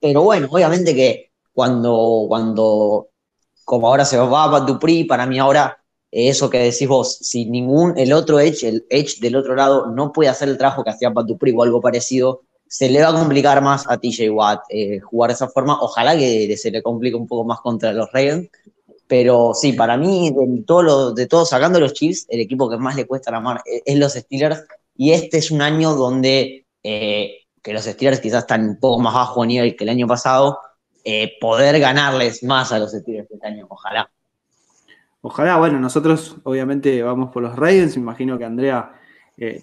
Pero 0.00 0.22
bueno, 0.22 0.48
obviamente 0.50 0.94
que 0.94 1.30
cuando, 1.52 2.24
cuando 2.26 3.08
como 3.64 3.86
ahora 3.86 4.04
se 4.04 4.16
va 4.16 4.46
Bad 4.46 4.62
Dupri, 4.62 5.04
para 5.04 5.26
mí 5.26 5.38
ahora 5.38 5.78
eso 6.10 6.50
que 6.50 6.58
decís 6.58 6.88
vos, 6.88 7.18
si 7.20 7.44
ningún, 7.44 7.96
el 7.96 8.12
otro 8.12 8.40
Edge, 8.40 8.66
el 8.66 8.86
Edge 8.90 9.18
del 9.20 9.36
otro 9.36 9.54
lado 9.54 9.86
no 9.86 10.12
puede 10.12 10.30
hacer 10.30 10.48
el 10.48 10.58
trabajo 10.58 10.82
que 10.82 10.90
hacía 10.90 11.10
Bad 11.10 11.26
Dupri 11.26 11.52
o 11.52 11.62
algo 11.62 11.80
parecido, 11.80 12.42
se 12.72 12.88
le 12.88 13.02
va 13.02 13.10
a 13.10 13.12
complicar 13.12 13.60
más 13.60 13.84
a 13.86 13.98
TJ 13.98 14.30
Watt 14.30 14.62
eh, 14.70 14.98
jugar 15.00 15.28
de 15.28 15.34
esa 15.34 15.46
forma. 15.46 15.78
Ojalá 15.82 16.16
que 16.16 16.56
se 16.56 16.70
le 16.70 16.82
complique 16.82 17.14
un 17.14 17.26
poco 17.26 17.44
más 17.44 17.60
contra 17.60 17.92
los 17.92 18.10
Ravens, 18.10 18.48
pero 19.06 19.52
sí, 19.52 19.74
para 19.74 19.98
mí, 19.98 20.30
de, 20.30 20.62
todo 20.62 21.12
de 21.12 21.26
todos, 21.26 21.50
sacando 21.50 21.78
los 21.78 21.92
Chiefs, 21.92 22.24
el 22.30 22.40
equipo 22.40 22.70
que 22.70 22.78
más 22.78 22.96
le 22.96 23.06
cuesta 23.06 23.30
la 23.30 23.40
mar 23.40 23.60
e, 23.66 23.82
es, 23.84 23.98
los 23.98 24.14
Steelers. 24.14 24.64
Y 24.96 25.12
este 25.12 25.36
es 25.36 25.50
un 25.50 25.60
año 25.60 25.94
donde, 25.94 26.64
eh, 26.82 27.40
que 27.62 27.74
los 27.74 27.84
Steelers 27.84 28.20
quizás 28.20 28.44
están 28.44 28.66
un 28.66 28.80
poco 28.80 29.02
más 29.02 29.12
bajo 29.12 29.44
nivel 29.44 29.76
que 29.76 29.84
el 29.84 29.90
año 29.90 30.06
pasado, 30.06 30.58
eh, 31.04 31.32
poder 31.42 31.78
ganarles 31.78 32.42
más 32.42 32.72
a 32.72 32.78
los 32.78 32.92
Steelers 32.92 33.30
este 33.30 33.46
año, 33.46 33.66
ojalá. 33.68 34.10
Ojalá, 35.20 35.58
bueno, 35.58 35.78
nosotros 35.78 36.36
obviamente 36.44 37.02
vamos 37.02 37.30
por 37.34 37.42
los 37.42 37.54
Ravens, 37.54 37.98
imagino 37.98 38.38
que 38.38 38.46
Andrea 38.46 38.98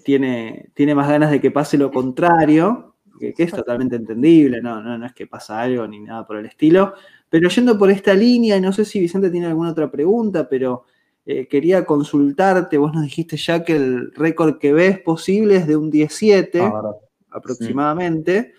tiene, 0.04 0.70
tiene 0.74 0.94
más 0.94 1.08
ganas 1.08 1.30
de 1.30 1.40
que 1.40 1.50
pase 1.50 1.76
lo 1.76 1.90
contrario, 1.90 2.89
que, 3.20 3.34
es 3.36 3.52
totalmente 3.52 3.96
entendible, 3.96 4.62
no, 4.62 4.82
no, 4.82 4.96
no 4.96 5.06
es 5.06 5.12
que 5.12 5.26
pasa 5.26 5.60
algo 5.60 5.86
ni 5.86 6.00
nada 6.00 6.26
por 6.26 6.38
el 6.38 6.46
estilo, 6.46 6.94
pero 7.28 7.48
yendo 7.48 7.78
por 7.78 7.90
esta 7.90 8.14
línea, 8.14 8.56
y 8.56 8.60
no 8.60 8.72
sé 8.72 8.84
si 8.84 8.98
Vicente 8.98 9.30
tiene 9.30 9.46
alguna 9.46 9.70
otra 9.70 9.90
pregunta, 9.90 10.48
pero 10.48 10.84
eh, 11.26 11.46
quería 11.46 11.84
consultarte, 11.84 12.78
vos 12.78 12.92
nos 12.92 13.04
dijiste 13.04 13.36
ya 13.36 13.62
que 13.62 13.76
el 13.76 14.12
récord 14.14 14.58
que 14.58 14.72
ves 14.72 14.98
posible 14.98 15.56
es 15.56 15.66
de 15.66 15.76
un 15.76 15.90
17 15.90 16.60
ah, 16.60 16.92
aproximadamente. 17.30 18.54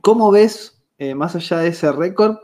¿Cómo 0.00 0.30
ves, 0.30 0.82
eh, 0.98 1.14
más 1.14 1.36
allá 1.36 1.58
de 1.58 1.68
ese 1.68 1.92
récord, 1.92 2.38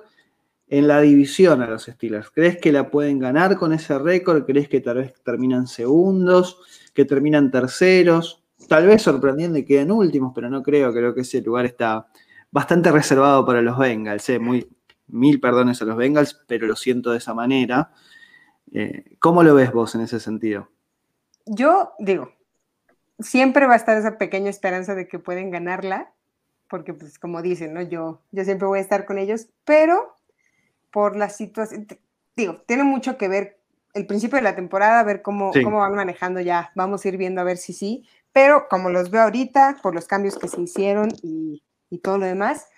en 0.69 0.87
la 0.87 1.01
división 1.01 1.63
a 1.63 1.67
los 1.67 1.87
Steelers? 1.87 2.31
¿Crees 2.31 2.59
que 2.59 2.71
la 2.71 2.91
pueden 2.91 3.19
ganar 3.19 3.57
con 3.57 3.73
ese 3.73 3.99
récord? 3.99 4.45
¿Crees 4.45 4.69
que 4.69 4.81
tal 4.81 4.99
vez 4.99 5.15
terminan 5.25 5.67
segundos? 5.67 6.61
¿Que 6.93 7.07
terminan 7.07 7.51
terceros? 7.51 8.45
Tal 8.69 8.87
vez 8.87 9.03
sorprendiendo 9.03 9.59
y 9.59 9.65
queden 9.65 9.91
últimos, 9.91 10.33
pero 10.35 10.51
no 10.51 10.63
creo. 10.63 10.93
Creo 10.93 11.15
que 11.15 11.23
ese 11.23 11.41
lugar 11.41 11.65
está 11.65 12.07
bastante 12.51 12.93
reservado 12.93 13.45
para 13.45 13.63
los 13.63 13.79
Bengals. 13.79 14.29
Eh, 14.29 14.39
muy, 14.39 14.69
mil 15.09 15.41
perdones 15.41 15.81
a 15.83 15.85
los 15.85 15.97
Bengals, 15.97 16.41
pero 16.47 16.67
lo 16.67 16.77
siento 16.77 17.11
de 17.11 17.19
esa 17.19 17.35
manera. 17.35 17.91
Eh, 18.73 19.17
¿Cómo 19.19 19.43
lo 19.43 19.55
ves 19.55 19.73
vos 19.73 19.95
en 19.95 20.03
ese 20.03 20.21
sentido? 20.21 20.69
Yo 21.47 21.93
digo, 21.99 22.33
siempre 23.19 23.67
va 23.67 23.75
a 23.75 23.77
estar 23.77 23.97
esa 23.97 24.19
pequeña 24.19 24.51
esperanza 24.51 24.95
de 24.95 25.09
que 25.09 25.19
pueden 25.19 25.51
ganarla, 25.51 26.13
porque 26.69 26.93
pues 26.93 27.19
como 27.19 27.43
dicen, 27.43 27.73
¿no? 27.73 27.83
Yo, 27.83 28.21
yo 28.31 28.45
siempre 28.45 28.69
voy 28.69 28.79
a 28.79 28.83
estar 28.83 29.07
con 29.07 29.19
ellos, 29.19 29.49
pero 29.65 30.15
por 30.91 31.17
la 31.17 31.31
situación, 31.31 31.87
digo, 32.37 32.63
tiene 32.67 32.85
mucho 32.85 33.17
que 33.17 33.29
ver 33.29 33.59
el 33.95 34.07
principio 34.07 34.37
de 34.37 34.43
la 34.43 34.55
temporada, 34.55 35.01
a 35.01 35.05
ver 35.05 35.23
cómo, 35.23 35.51
cómo 35.65 35.79
van 35.79 35.95
manejando 35.95 36.41
ya, 36.41 36.71
vamos 36.75 37.05
a 37.05 37.09
ir 37.09 37.17
viendo 37.17 37.41
a 37.41 37.45
ver 37.45 37.57
si 37.57 37.73
sí, 37.73 38.07
pero 38.39 38.69
como 38.69 38.89
los 38.89 39.11
veo 39.11 39.23
ahorita, 39.23 39.79
por 39.83 39.97
los 39.97 40.07
cambios 40.07 40.39
que 40.39 40.47
se 40.47 40.61
hicieron 40.61 41.09
y, 41.25 41.65
y 41.91 41.99
todo 41.99 42.19
lo 42.19 42.25
demás, 42.25 42.69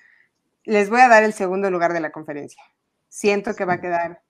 les 0.65 0.89
voy 0.89 1.03
a 1.03 1.09
dar 1.09 1.23
el 1.23 1.35
segundo 1.35 1.71
lugar 1.71 1.93
de 1.93 2.01
la 2.01 2.13
conferencia. 2.13 2.63
Siento 3.11 3.55
que 3.55 3.67
va 3.67 3.75
a 3.75 3.81
quedar 3.83 4.23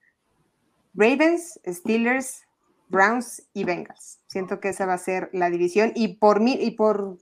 Ravens, 0.92 1.60
Steelers, 1.64 2.42
Browns 2.88 3.44
y 3.54 3.62
Bengals. 3.62 4.18
Siento 4.26 4.58
que 4.58 4.70
esa 4.70 4.86
va 4.86 4.94
a 4.94 4.98
ser 4.98 5.30
la 5.32 5.50
división 5.50 5.92
y 5.94 6.16
por, 6.16 6.42
y 6.42 6.72
por 6.72 7.16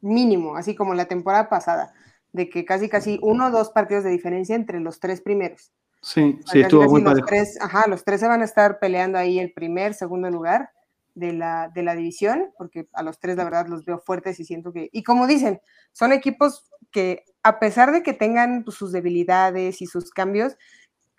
mínimo, 0.00 0.56
así 0.56 0.74
como 0.74 0.94
la 0.94 1.04
temporada 1.04 1.48
pasada, 1.48 1.94
de 2.32 2.50
que 2.50 2.64
casi 2.64 2.88
casi 2.88 3.20
uno 3.22 3.46
o 3.46 3.50
dos 3.52 3.70
partidos 3.70 4.02
de 4.02 4.10
diferencia 4.10 4.56
entre 4.56 4.80
los 4.80 4.98
tres 4.98 5.20
primeros. 5.20 5.70
Sí, 6.02 6.40
sí, 6.50 6.60
estuvo 6.60 6.90
muy 6.90 7.02
los 7.02 7.24
tres, 7.24 7.56
Ajá, 7.60 7.86
los 7.86 8.02
tres 8.02 8.18
se 8.18 8.26
van 8.26 8.42
a 8.42 8.46
estar 8.46 8.80
peleando 8.80 9.16
ahí 9.16 9.38
el 9.38 9.52
primer, 9.52 9.94
segundo 9.94 10.28
lugar 10.28 10.73
de 11.14 11.32
la, 11.32 11.70
de 11.74 11.82
la 11.82 11.94
división, 11.94 12.52
porque 12.58 12.88
a 12.92 13.02
los 13.02 13.18
tres 13.18 13.36
la 13.36 13.44
verdad 13.44 13.68
los 13.68 13.84
veo 13.84 13.98
fuertes 13.98 14.40
y 14.40 14.44
siento 14.44 14.72
que, 14.72 14.88
y 14.92 15.02
como 15.02 15.26
dicen, 15.26 15.60
son 15.92 16.12
equipos 16.12 16.70
que 16.90 17.24
a 17.42 17.58
pesar 17.58 17.92
de 17.92 18.02
que 18.02 18.12
tengan 18.12 18.64
pues, 18.64 18.76
sus 18.76 18.92
debilidades 18.92 19.80
y 19.80 19.86
sus 19.86 20.10
cambios, 20.10 20.56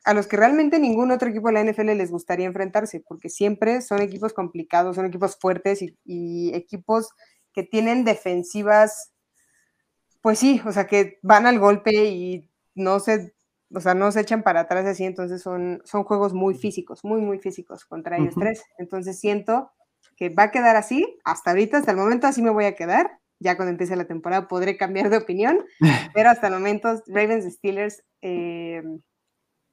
a 0.06 0.14
los 0.14 0.28
que 0.28 0.38
realmente 0.38 0.80
ningún 0.80 1.12
otro 1.12 1.30
equipo 1.30 1.48
de 1.48 1.54
la 1.54 1.64
NFL 1.64 1.98
les 1.98 2.12
gustaría 2.12 2.46
enfrentarse, 2.46 3.04
porque 3.08 3.30
siempre 3.30 3.82
son 3.82 4.02
equipos 4.02 4.34
complicados, 4.34 4.96
son 4.96 5.06
equipos 5.08 5.38
fuertes 5.38 5.82
y, 5.82 6.52
equipos 6.54 7.10
que 7.54 7.64
tienen 7.64 8.04
defensivas, 8.04 9.14
pues 10.22 10.40
sí, 10.40 10.62
o 10.66 10.72
sea, 10.72 10.86
que 10.86 11.20
van 11.24 11.48
al 11.48 11.60
golpe 11.60 12.06
y 12.06 12.50
no 12.76 13.00
se, 13.00 13.34
o 13.74 13.80
sea, 13.80 13.96
no 13.96 14.12
se 14.12 14.22
echan 14.22 14.44
para 14.44 14.62
atrás 14.62 14.86
así, 14.86 15.06
entonces 15.06 15.42
son, 15.42 15.82
son 15.86 16.04
juegos 16.04 16.34
muy 16.34 16.54
físicos, 16.54 17.04
muy, 17.04 17.22
muy 17.22 17.40
físicos 17.40 17.86
contra 17.86 18.18
ellos 18.18 18.36
tres. 18.36 18.64
Entonces 18.78 19.20
siento 19.20 19.72
que 20.16 20.30
va 20.30 20.44
a 20.44 20.52
quedar 20.52 20.76
así, 20.76 21.18
hasta 21.24 21.52
ahorita, 21.52 21.78
hasta 21.78 21.92
el 21.92 21.98
momento 21.98 22.28
así 22.28 22.42
me 22.42 22.50
voy 22.50 22.66
a 22.66 22.76
quedar. 22.76 23.20
Ya 23.40 23.58
cuando 23.58 23.72
empiece 23.72 23.96
la 23.96 24.06
temporada 24.06 24.48
podré 24.48 24.78
cambiar 24.78 25.10
de 25.10 25.18
opinión, 25.18 25.60
pero 26.14 26.30
hasta 26.30 26.48
el 26.48 26.54
momento 26.54 27.02
Ravens, 27.08 27.54
Steelers, 27.54 28.04
eh, 28.22 28.82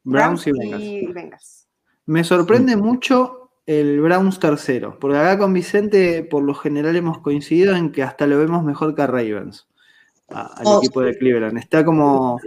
Browns, 0.02 0.46
y, 0.46 1.06
Bengals. 1.06 1.68
Me 2.06 2.24
sorprende 2.24 2.76
mucho 2.76 3.52
el 3.66 4.00
Browns 4.00 4.40
tercero, 4.40 4.98
porque 4.98 5.18
acá 5.18 5.38
con 5.38 5.52
Vicente 5.52 6.24
por 6.24 6.42
lo 6.42 6.54
general 6.54 6.96
hemos 6.96 7.18
coincidido 7.18 7.76
en 7.76 7.92
que 7.92 8.02
hasta 8.02 8.26
lo 8.26 8.38
vemos 8.38 8.64
mejor 8.64 8.96
que 8.96 9.02
a 9.02 9.06
Ravens, 9.06 9.68
al 10.28 10.50
oh, 10.64 10.78
equipo 10.78 11.02
de 11.02 11.16
Cleveland. 11.16 11.58
Está 11.58 11.84
como, 11.84 12.40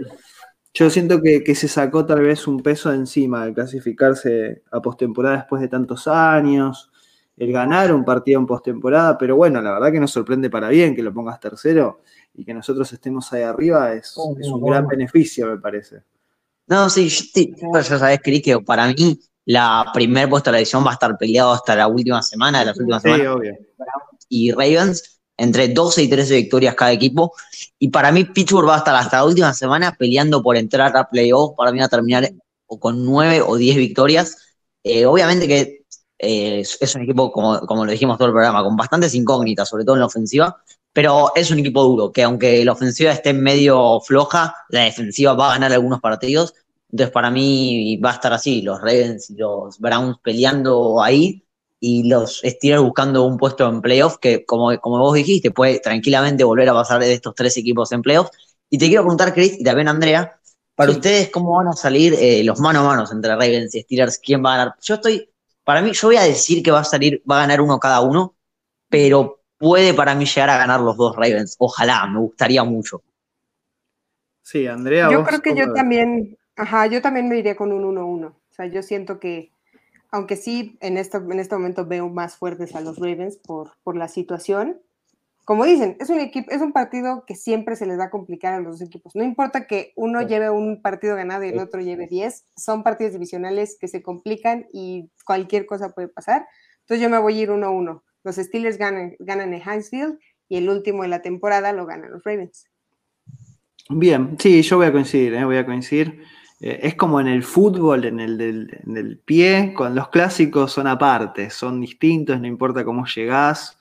yo 0.74 0.90
siento 0.90 1.22
que, 1.22 1.42
que, 1.42 1.54
se 1.54 1.68
sacó 1.68 2.04
tal 2.04 2.20
vez 2.20 2.46
un 2.46 2.62
peso 2.62 2.90
de 2.90 2.96
encima 2.96 3.46
de 3.46 3.54
clasificarse 3.54 4.62
a 4.70 4.82
postemporada 4.82 5.38
después 5.38 5.62
de 5.62 5.68
tantos 5.68 6.06
años, 6.06 6.92
el 7.36 7.52
ganar 7.52 7.92
un 7.92 8.04
partido 8.04 8.40
en 8.40 8.46
postemporada, 8.46 9.18
pero 9.18 9.36
bueno, 9.36 9.60
la 9.60 9.72
verdad 9.72 9.92
que 9.92 10.00
nos 10.00 10.10
sorprende 10.10 10.48
para 10.48 10.68
bien 10.68 10.96
que 10.96 11.02
lo 11.02 11.12
pongas 11.12 11.38
tercero 11.38 12.00
y 12.34 12.44
que 12.44 12.54
nosotros 12.54 12.90
estemos 12.92 13.30
ahí 13.32 13.42
arriba 13.42 13.92
es, 13.92 14.14
oh, 14.16 14.34
es 14.40 14.48
un 14.48 14.64
gran 14.64 14.86
beneficio, 14.86 15.46
me 15.46 15.58
parece. 15.58 16.02
No, 16.66 16.88
sí, 16.90 17.08
yo, 17.08 17.72
ya 17.72 17.82
sabes, 17.82 18.20
Cris, 18.22 18.42
que 18.42 18.58
para 18.60 18.86
mí 18.88 19.20
la 19.44 19.86
primer 19.92 20.28
puesta 20.28 20.50
de 20.50 20.56
la 20.56 20.58
edición 20.58 20.84
va 20.84 20.90
a 20.90 20.94
estar 20.94 21.16
peleado 21.16 21.52
hasta 21.52 21.76
la 21.76 21.86
última 21.86 22.22
semana, 22.22 22.60
de 22.60 22.66
las 22.66 22.78
últimas 22.78 23.02
sí, 23.02 23.10
Obvio. 23.10 23.54
Y 24.28 24.50
Ravens, 24.50 25.20
entre 25.36 25.68
12 25.68 26.02
y 26.02 26.08
13 26.08 26.34
victorias 26.34 26.74
cada 26.74 26.92
equipo. 26.92 27.32
Y 27.78 27.88
para 27.88 28.10
mí, 28.10 28.24
Pittsburgh 28.24 28.68
va 28.68 28.74
a 28.74 28.78
estar 28.78 28.96
hasta 28.96 29.18
la 29.18 29.24
última 29.24 29.52
semana 29.54 29.94
peleando 29.96 30.42
por 30.42 30.56
entrar 30.56 30.96
a 30.96 31.08
playoff. 31.08 31.54
Para 31.56 31.70
mí 31.70 31.78
va 31.78 31.84
a 31.84 31.88
terminar 31.88 32.28
o 32.66 32.80
con 32.80 33.04
9 33.04 33.42
o 33.42 33.56
10 33.56 33.76
victorias. 33.76 34.36
Eh, 34.82 35.06
obviamente 35.06 35.46
que 35.46 35.85
eh, 36.18 36.60
es 36.60 36.94
un 36.94 37.02
equipo, 37.02 37.30
como, 37.30 37.60
como 37.60 37.84
lo 37.84 37.92
dijimos 37.92 38.18
todo 38.18 38.28
el 38.28 38.34
programa, 38.34 38.62
con 38.62 38.76
bastantes 38.76 39.14
incógnitas, 39.14 39.68
sobre 39.68 39.84
todo 39.84 39.96
en 39.96 40.00
la 40.00 40.06
ofensiva, 40.06 40.56
pero 40.92 41.32
es 41.34 41.50
un 41.50 41.58
equipo 41.58 41.84
duro, 41.84 42.10
que 42.10 42.22
aunque 42.22 42.64
la 42.64 42.72
ofensiva 42.72 43.12
esté 43.12 43.34
medio 43.34 44.00
floja, 44.00 44.54
la 44.70 44.84
defensiva 44.84 45.34
va 45.34 45.50
a 45.50 45.52
ganar 45.54 45.72
algunos 45.72 46.00
partidos. 46.00 46.54
Entonces, 46.90 47.12
para 47.12 47.30
mí 47.30 47.98
va 47.98 48.12
a 48.12 48.14
estar 48.14 48.32
así, 48.32 48.62
los 48.62 48.80
Ravens 48.80 49.28
y 49.28 49.36
los 49.36 49.78
Browns 49.78 50.16
peleando 50.22 51.02
ahí 51.02 51.44
y 51.80 52.08
los 52.08 52.40
Steelers 52.42 52.82
buscando 52.82 53.24
un 53.24 53.36
puesto 53.36 53.68
en 53.68 53.82
playoff 53.82 54.16
que, 54.18 54.46
como, 54.46 54.74
como 54.80 54.98
vos 54.98 55.14
dijiste, 55.14 55.50
puede 55.50 55.80
tranquilamente 55.80 56.44
volver 56.44 56.68
a 56.70 56.72
pasar 56.72 57.00
de 57.00 57.12
estos 57.12 57.34
tres 57.34 57.56
equipos 57.58 57.92
en 57.92 58.02
playoff. 58.02 58.30
Y 58.70 58.78
te 58.78 58.86
quiero 58.86 59.02
preguntar, 59.02 59.34
Chris, 59.34 59.60
y 59.60 59.64
también 59.64 59.88
Andrea, 59.88 60.40
para 60.74 60.92
ustedes, 60.92 61.30
¿cómo 61.30 61.56
van 61.56 61.68
a 61.68 61.72
salir 61.72 62.14
eh, 62.18 62.42
los 62.44 62.60
mano 62.60 62.80
a 62.80 62.84
mano 62.84 63.04
entre 63.10 63.30
Ravens 63.32 63.74
y 63.74 63.82
Steelers? 63.82 64.18
¿Quién 64.18 64.44
va 64.44 64.54
a 64.54 64.56
ganar? 64.56 64.74
Yo 64.82 64.94
estoy, 64.94 65.28
para 65.66 65.82
mí, 65.82 65.90
yo 65.92 66.06
voy 66.06 66.16
a 66.16 66.22
decir 66.22 66.62
que 66.62 66.70
va 66.70 66.78
a 66.78 66.84
salir, 66.84 67.20
va 67.28 67.38
a 67.38 67.40
ganar 67.40 67.60
uno 67.60 67.80
cada 67.80 68.00
uno, 68.00 68.36
pero 68.88 69.40
puede 69.58 69.94
para 69.94 70.14
mí 70.14 70.24
llegar 70.24 70.48
a 70.48 70.58
ganar 70.58 70.80
los 70.80 70.96
dos 70.96 71.16
Ravens. 71.16 71.56
Ojalá, 71.58 72.06
me 72.06 72.20
gustaría 72.20 72.62
mucho. 72.62 73.02
Sí, 74.42 74.68
Andrea. 74.68 75.10
Yo 75.10 75.24
creo 75.24 75.42
que 75.42 75.56
yo 75.56 75.72
también, 75.72 76.38
ajá, 76.54 76.86
yo 76.86 77.02
también 77.02 77.28
me 77.28 77.36
iría 77.36 77.56
con 77.56 77.72
un 77.72 77.82
1-1. 77.82 78.26
O 78.26 78.34
sea, 78.48 78.66
yo 78.66 78.80
siento 78.80 79.18
que, 79.18 79.50
aunque 80.12 80.36
sí, 80.36 80.78
en 80.80 80.98
este, 80.98 81.16
en 81.16 81.40
este 81.40 81.56
momento 81.56 81.84
veo 81.84 82.08
más 82.10 82.36
fuertes 82.36 82.76
a 82.76 82.80
los 82.80 82.98
Ravens 83.00 83.36
por, 83.36 83.72
por 83.82 83.96
la 83.96 84.06
situación, 84.06 84.80
como 85.46 85.64
dicen, 85.64 85.96
es 86.00 86.10
un, 86.10 86.18
equipo, 86.18 86.50
es 86.50 86.60
un 86.60 86.72
partido 86.72 87.24
que 87.24 87.36
siempre 87.36 87.76
se 87.76 87.86
les 87.86 87.96
va 87.96 88.06
a 88.06 88.10
complicar 88.10 88.52
a 88.52 88.58
los 88.58 88.80
dos 88.80 88.88
equipos. 88.88 89.14
No 89.14 89.22
importa 89.22 89.68
que 89.68 89.92
uno 89.94 90.20
lleve 90.22 90.50
un 90.50 90.82
partido 90.82 91.14
ganado 91.14 91.44
y 91.44 91.50
el 91.50 91.60
otro 91.60 91.80
lleve 91.80 92.08
10, 92.08 92.46
son 92.56 92.82
partidos 92.82 93.12
divisionales 93.12 93.78
que 93.80 93.86
se 93.86 94.02
complican 94.02 94.66
y 94.72 95.08
cualquier 95.24 95.64
cosa 95.64 95.94
puede 95.94 96.08
pasar. 96.08 96.48
Entonces 96.80 97.00
yo 97.00 97.08
me 97.08 97.18
voy 97.18 97.38
a 97.38 97.42
ir 97.42 97.50
1-1. 97.50 98.02
Los 98.24 98.36
Steelers 98.36 98.76
ganan, 98.76 99.14
ganan 99.20 99.54
en 99.54 99.62
Hinesfield 99.62 100.18
y 100.48 100.56
el 100.56 100.68
último 100.68 101.04
de 101.04 101.10
la 101.10 101.22
temporada 101.22 101.72
lo 101.72 101.86
ganan 101.86 102.10
los 102.10 102.24
Ravens. 102.24 102.66
Bien, 103.88 104.36
sí, 104.40 104.62
yo 104.62 104.78
voy 104.78 104.86
a 104.86 104.92
coincidir, 104.92 105.34
¿eh? 105.34 105.44
voy 105.44 105.58
a 105.58 105.64
coincidir. 105.64 106.24
Eh, 106.58 106.80
es 106.82 106.96
como 106.96 107.20
en 107.20 107.28
el 107.28 107.44
fútbol, 107.44 108.04
en 108.04 108.18
el 108.18 108.36
del, 108.36 109.22
pie, 109.24 109.74
con 109.74 109.94
los 109.94 110.08
clásicos 110.08 110.72
son 110.72 110.88
aparte, 110.88 111.50
son 111.50 111.80
distintos, 111.80 112.40
no 112.40 112.48
importa 112.48 112.84
cómo 112.84 113.06
llegás. 113.06 113.75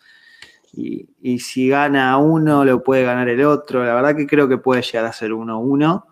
Y, 0.77 1.39
si 1.39 1.69
gana 1.69 2.17
uno, 2.17 2.65
lo 2.65 2.83
puede 2.83 3.03
ganar 3.03 3.29
el 3.29 3.43
otro. 3.45 3.83
La 3.83 3.95
verdad 3.95 4.15
que 4.15 4.27
creo 4.27 4.47
que 4.47 4.57
puede 4.57 4.81
llegar 4.81 5.05
a 5.05 5.13
ser 5.13 5.31
1-1. 5.31 6.05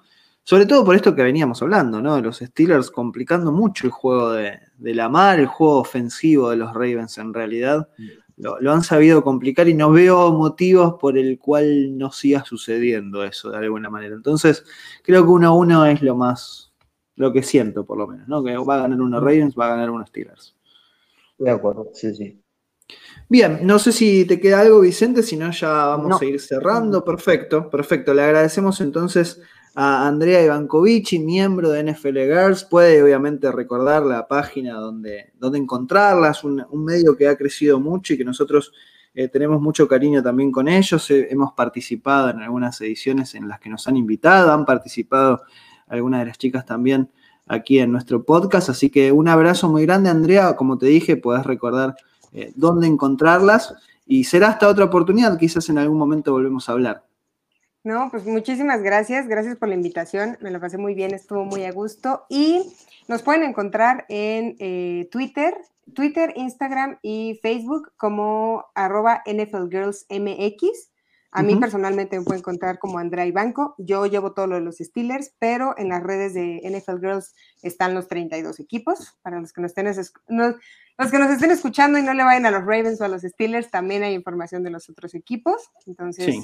Sobre 0.45 0.65
todo 0.65 0.83
por 0.83 0.95
esto 0.95 1.15
que 1.15 1.23
veníamos 1.23 1.61
hablando, 1.61 2.01
¿no? 2.01 2.19
Los 2.19 2.39
Steelers 2.39 2.91
complicando 2.91 3.51
mucho 3.51 3.87
el 3.87 3.91
juego 3.91 4.31
de, 4.31 4.59
de 4.77 4.93
la 4.93 5.07
mar, 5.09 5.39
el 5.39 5.47
juego 5.47 5.79
ofensivo 5.79 6.49
de 6.49 6.57
los 6.57 6.73
Ravens 6.73 7.17
en 7.17 7.33
realidad. 7.33 7.89
Mm 7.97 8.23
lo, 8.37 8.71
han 8.71 8.83
sabido 8.83 9.23
complicar 9.23 9.67
y 9.67 9.73
no 9.73 9.91
veo 9.91 10.33
motivos 10.33 10.95
por 10.99 11.17
el 11.17 11.37
cual 11.37 11.97
no 11.97 12.11
siga 12.11 12.43
sucediendo 12.43 13.23
eso 13.23 13.51
de 13.51 13.57
alguna 13.57 13.89
manera. 13.89 14.15
Entonces, 14.15 14.65
creo 15.03 15.23
que 15.23 15.29
uno 15.29 15.47
a 15.49 15.53
uno 15.53 15.85
es 15.85 16.01
lo 16.01 16.15
más, 16.15 16.73
lo 17.15 17.31
que 17.31 17.43
siento 17.43 17.85
por 17.85 17.97
lo 17.97 18.07
menos, 18.07 18.27
¿no? 18.27 18.43
Que 18.43 18.57
va 18.57 18.75
a 18.75 18.81
ganar 18.81 19.01
uno 19.01 19.19
Ravens, 19.19 19.55
va 19.57 19.67
a 19.67 19.69
ganar 19.69 19.89
uno 19.89 20.05
Steelers. 20.05 20.55
De 21.37 21.49
acuerdo, 21.49 21.89
sí, 21.93 22.13
sí. 22.15 22.42
Bien, 23.29 23.59
no 23.63 23.79
sé 23.79 23.91
si 23.91 24.25
te 24.25 24.39
queda 24.39 24.59
algo, 24.59 24.79
Vicente, 24.81 25.23
si 25.23 25.37
no 25.37 25.51
ya 25.51 25.69
vamos 25.69 26.21
a 26.21 26.25
ir 26.25 26.39
cerrando. 26.39 27.03
Perfecto, 27.03 27.69
perfecto. 27.69 28.13
Le 28.13 28.21
agradecemos 28.21 28.79
entonces 28.81 29.41
a 29.75 30.07
Andrea 30.07 30.43
Ivankovici, 30.43 31.19
miembro 31.19 31.71
de 31.71 31.83
NFL 31.83 32.17
Girls. 32.19 32.63
Puede 32.63 33.01
obviamente 33.01 33.51
recordar 33.51 34.03
la 34.03 34.27
página 34.27 34.75
donde, 34.75 35.31
donde 35.39 35.57
encontrarlas, 35.57 36.43
un, 36.43 36.63
un 36.69 36.85
medio 36.85 37.15
que 37.15 37.27
ha 37.27 37.35
crecido 37.35 37.79
mucho 37.79 38.13
y 38.13 38.17
que 38.17 38.25
nosotros 38.25 38.71
eh, 39.15 39.27
tenemos 39.27 39.61
mucho 39.61 39.87
cariño 39.87 40.23
también 40.23 40.51
con 40.51 40.67
ellos. 40.67 41.09
Eh, 41.11 41.27
hemos 41.29 41.53
participado 41.53 42.29
en 42.29 42.39
algunas 42.41 42.79
ediciones 42.81 43.35
en 43.35 43.47
las 43.47 43.59
que 43.59 43.69
nos 43.69 43.87
han 43.87 43.97
invitado, 43.97 44.51
han 44.51 44.65
participado 44.65 45.43
algunas 45.87 46.21
de 46.21 46.27
las 46.27 46.37
chicas 46.37 46.65
también 46.65 47.09
aquí 47.47 47.79
en 47.79 47.91
nuestro 47.91 48.23
podcast. 48.23 48.69
Así 48.69 48.89
que 48.89 49.11
un 49.11 49.27
abrazo 49.27 49.69
muy 49.69 49.85
grande, 49.85 50.09
Andrea. 50.09 50.55
Como 50.55 50.77
te 50.77 50.87
dije, 50.87 51.15
puedes 51.15 51.45
recordar 51.45 51.95
eh, 52.33 52.51
dónde 52.55 52.87
encontrarlas. 52.87 53.75
Y 54.05 54.25
será 54.25 54.49
hasta 54.49 54.67
otra 54.67 54.85
oportunidad, 54.85 55.37
quizás 55.37 55.69
en 55.69 55.77
algún 55.77 55.97
momento 55.97 56.33
volvemos 56.33 56.67
a 56.67 56.73
hablar. 56.73 57.03
No, 57.83 58.09
pues 58.11 58.25
muchísimas 58.25 58.81
gracias, 58.81 59.27
gracias 59.27 59.57
por 59.57 59.67
la 59.67 59.75
invitación, 59.75 60.37
me 60.39 60.51
la 60.51 60.59
pasé 60.61 60.77
muy 60.77 60.93
bien, 60.93 61.13
estuvo 61.13 61.43
muy 61.43 61.65
a 61.65 61.71
gusto 61.73 62.23
y 62.29 62.73
nos 63.09 63.23
pueden 63.23 63.43
encontrar 63.43 64.05
en 64.07 64.55
eh, 64.59 65.09
Twitter, 65.11 65.53
Twitter, 65.93 66.31
Instagram 66.37 66.97
y 67.01 67.39
Facebook 67.41 67.91
como 67.97 68.65
arroba 68.73 69.21
NFLGirlsMX. 69.25 70.92
A 71.35 71.41
mí 71.41 71.55
personalmente 71.55 72.19
me 72.19 72.23
pueden 72.23 72.41
encontrar 72.41 72.77
como 72.77 72.99
Andrea 72.99 73.25
Ibanco. 73.25 73.73
Yo 73.79 74.05
llevo 74.05 74.33
todo 74.33 74.45
lo 74.45 74.55
de 74.55 74.61
los 74.61 74.77
Steelers, 74.77 75.33
pero 75.39 75.73
en 75.77 75.89
las 75.89 76.03
redes 76.03 76.35
de 76.35 76.61
NFL 76.63 76.99
Girls 76.99 77.33
están 77.63 77.95
los 77.95 78.07
32 78.07 78.59
equipos. 78.59 79.17
Para 79.23 79.39
los 79.39 79.51
que 79.51 79.61
nos 79.61 79.71
estén, 79.71 79.87
los 79.87 81.11
que 81.11 81.17
nos 81.17 81.31
estén 81.31 81.49
escuchando 81.49 81.97
y 81.97 82.03
no 82.03 82.13
le 82.13 82.23
vayan 82.23 82.45
a 82.45 82.51
los 82.51 82.61
Ravens 82.61 83.01
o 83.01 83.05
a 83.05 83.07
los 83.07 83.23
Steelers, 83.23 83.71
también 83.71 84.03
hay 84.03 84.13
información 84.13 84.61
de 84.61 84.69
los 84.69 84.89
otros 84.89 85.15
equipos. 85.15 85.71
Entonces, 85.87 86.35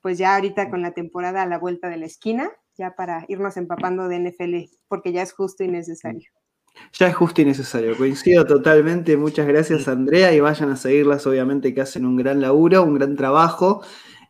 pues 0.00 0.18
ya 0.18 0.34
ahorita 0.34 0.70
con 0.70 0.82
la 0.82 0.90
temporada 0.90 1.42
a 1.42 1.46
la 1.46 1.58
vuelta 1.58 1.88
de 1.88 1.98
la 1.98 2.06
esquina, 2.06 2.50
ya 2.76 2.96
para 2.96 3.24
irnos 3.28 3.56
empapando 3.56 4.08
de 4.08 4.18
NFL, 4.18 4.56
porque 4.88 5.12
ya 5.12 5.22
es 5.22 5.32
justo 5.32 5.62
y 5.62 5.68
necesario. 5.68 6.32
Ya 6.94 7.06
es 7.06 7.14
justo 7.14 7.42
y 7.42 7.44
necesario, 7.44 7.96
coincido 7.96 8.44
totalmente. 8.44 9.16
Muchas 9.16 9.46
gracias, 9.46 9.86
Andrea, 9.86 10.32
y 10.32 10.40
vayan 10.40 10.70
a 10.70 10.76
seguirlas, 10.76 11.26
obviamente, 11.26 11.72
que 11.74 11.82
hacen 11.82 12.06
un 12.06 12.16
gran 12.16 12.40
laburo, 12.40 12.82
un 12.82 12.94
gran 12.94 13.14
trabajo. 13.14 13.82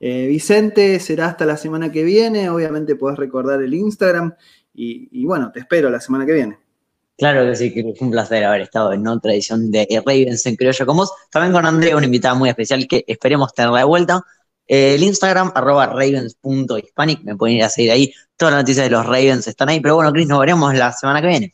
Eh, 0.04 0.26
Vicente, 0.26 1.00
será 1.00 1.28
hasta 1.28 1.46
la 1.46 1.56
semana 1.56 1.90
que 1.90 2.02
viene. 2.02 2.50
Obviamente, 2.50 2.96
podés 2.96 3.18
recordar 3.18 3.62
el 3.62 3.72
Instagram. 3.72 4.34
Y, 4.74 5.24
bueno, 5.24 5.50
te 5.52 5.60
espero 5.60 5.88
la 5.88 6.00
semana 6.00 6.26
que 6.26 6.32
viene. 6.32 6.58
Claro 7.16 7.48
que 7.48 7.56
sí, 7.56 7.72
que 7.72 7.82
fue 7.96 8.06
un 8.06 8.10
placer 8.10 8.44
haber 8.44 8.62
estado 8.62 8.92
en 8.92 9.06
otra 9.06 9.32
edición 9.32 9.70
de 9.70 9.86
Ravens 10.04 10.44
en 10.46 10.56
Criollo 10.56 10.86
con 10.86 10.96
vos. 10.96 11.12
También 11.30 11.52
con 11.52 11.64
Andrea, 11.64 11.96
una 11.96 12.06
invitada 12.06 12.34
muy 12.34 12.48
especial 12.48 12.86
que 12.88 13.04
esperemos 13.06 13.54
tenerla 13.54 13.78
de 13.78 13.84
vuelta 13.84 14.24
el 14.66 15.02
Instagram, 15.02 15.52
arroba 15.54 15.86
ravens.hispanic, 15.86 17.22
me 17.24 17.36
pueden 17.36 17.56
ir 17.56 17.64
a 17.64 17.68
seguir 17.68 17.90
ahí. 17.90 18.14
Todas 18.36 18.54
las 18.54 18.62
noticias 18.62 18.86
de 18.86 18.90
los 18.90 19.04
Ravens 19.04 19.46
están 19.46 19.68
ahí. 19.68 19.80
Pero 19.80 19.96
bueno, 19.96 20.12
Chris, 20.12 20.26
nos 20.26 20.40
veremos 20.40 20.74
la 20.74 20.92
semana 20.92 21.20
que 21.20 21.26
viene. 21.28 21.52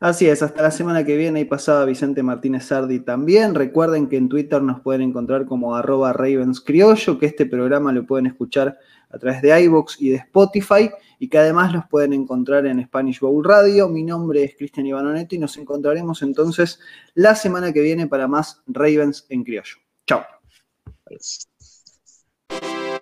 Así 0.00 0.26
es, 0.26 0.42
hasta 0.42 0.62
la 0.62 0.70
semana 0.70 1.04
que 1.04 1.14
viene 1.14 1.40
y 1.40 1.44
pasada 1.44 1.84
Vicente 1.84 2.22
Martínez 2.22 2.64
Sardi 2.64 3.00
también. 3.00 3.54
Recuerden 3.54 4.08
que 4.08 4.16
en 4.16 4.30
Twitter 4.30 4.62
nos 4.62 4.80
pueden 4.80 5.02
encontrar 5.02 5.44
como 5.44 5.76
arroba 5.76 6.14
Ravens 6.14 6.62
Criollo, 6.62 7.18
que 7.18 7.26
este 7.26 7.44
programa 7.44 7.92
lo 7.92 8.06
pueden 8.06 8.24
escuchar 8.24 8.78
a 9.10 9.18
través 9.18 9.42
de 9.42 9.60
iVoox 9.64 10.00
y 10.00 10.08
de 10.08 10.16
Spotify 10.16 10.90
y 11.18 11.28
que 11.28 11.36
además 11.36 11.74
los 11.74 11.84
pueden 11.86 12.14
encontrar 12.14 12.64
en 12.64 12.82
Spanish 12.82 13.20
Bowl 13.20 13.44
Radio. 13.44 13.90
Mi 13.90 14.02
nombre 14.02 14.42
es 14.42 14.56
Cristian 14.56 14.86
Ivanoneto 14.86 15.34
y 15.34 15.38
nos 15.38 15.58
encontraremos 15.58 16.22
entonces 16.22 16.80
la 17.12 17.34
semana 17.34 17.70
que 17.70 17.82
viene 17.82 18.06
para 18.06 18.26
más 18.26 18.62
Ravens 18.68 19.26
en 19.28 19.44
Criollo. 19.44 19.76
Chao. 20.06 20.24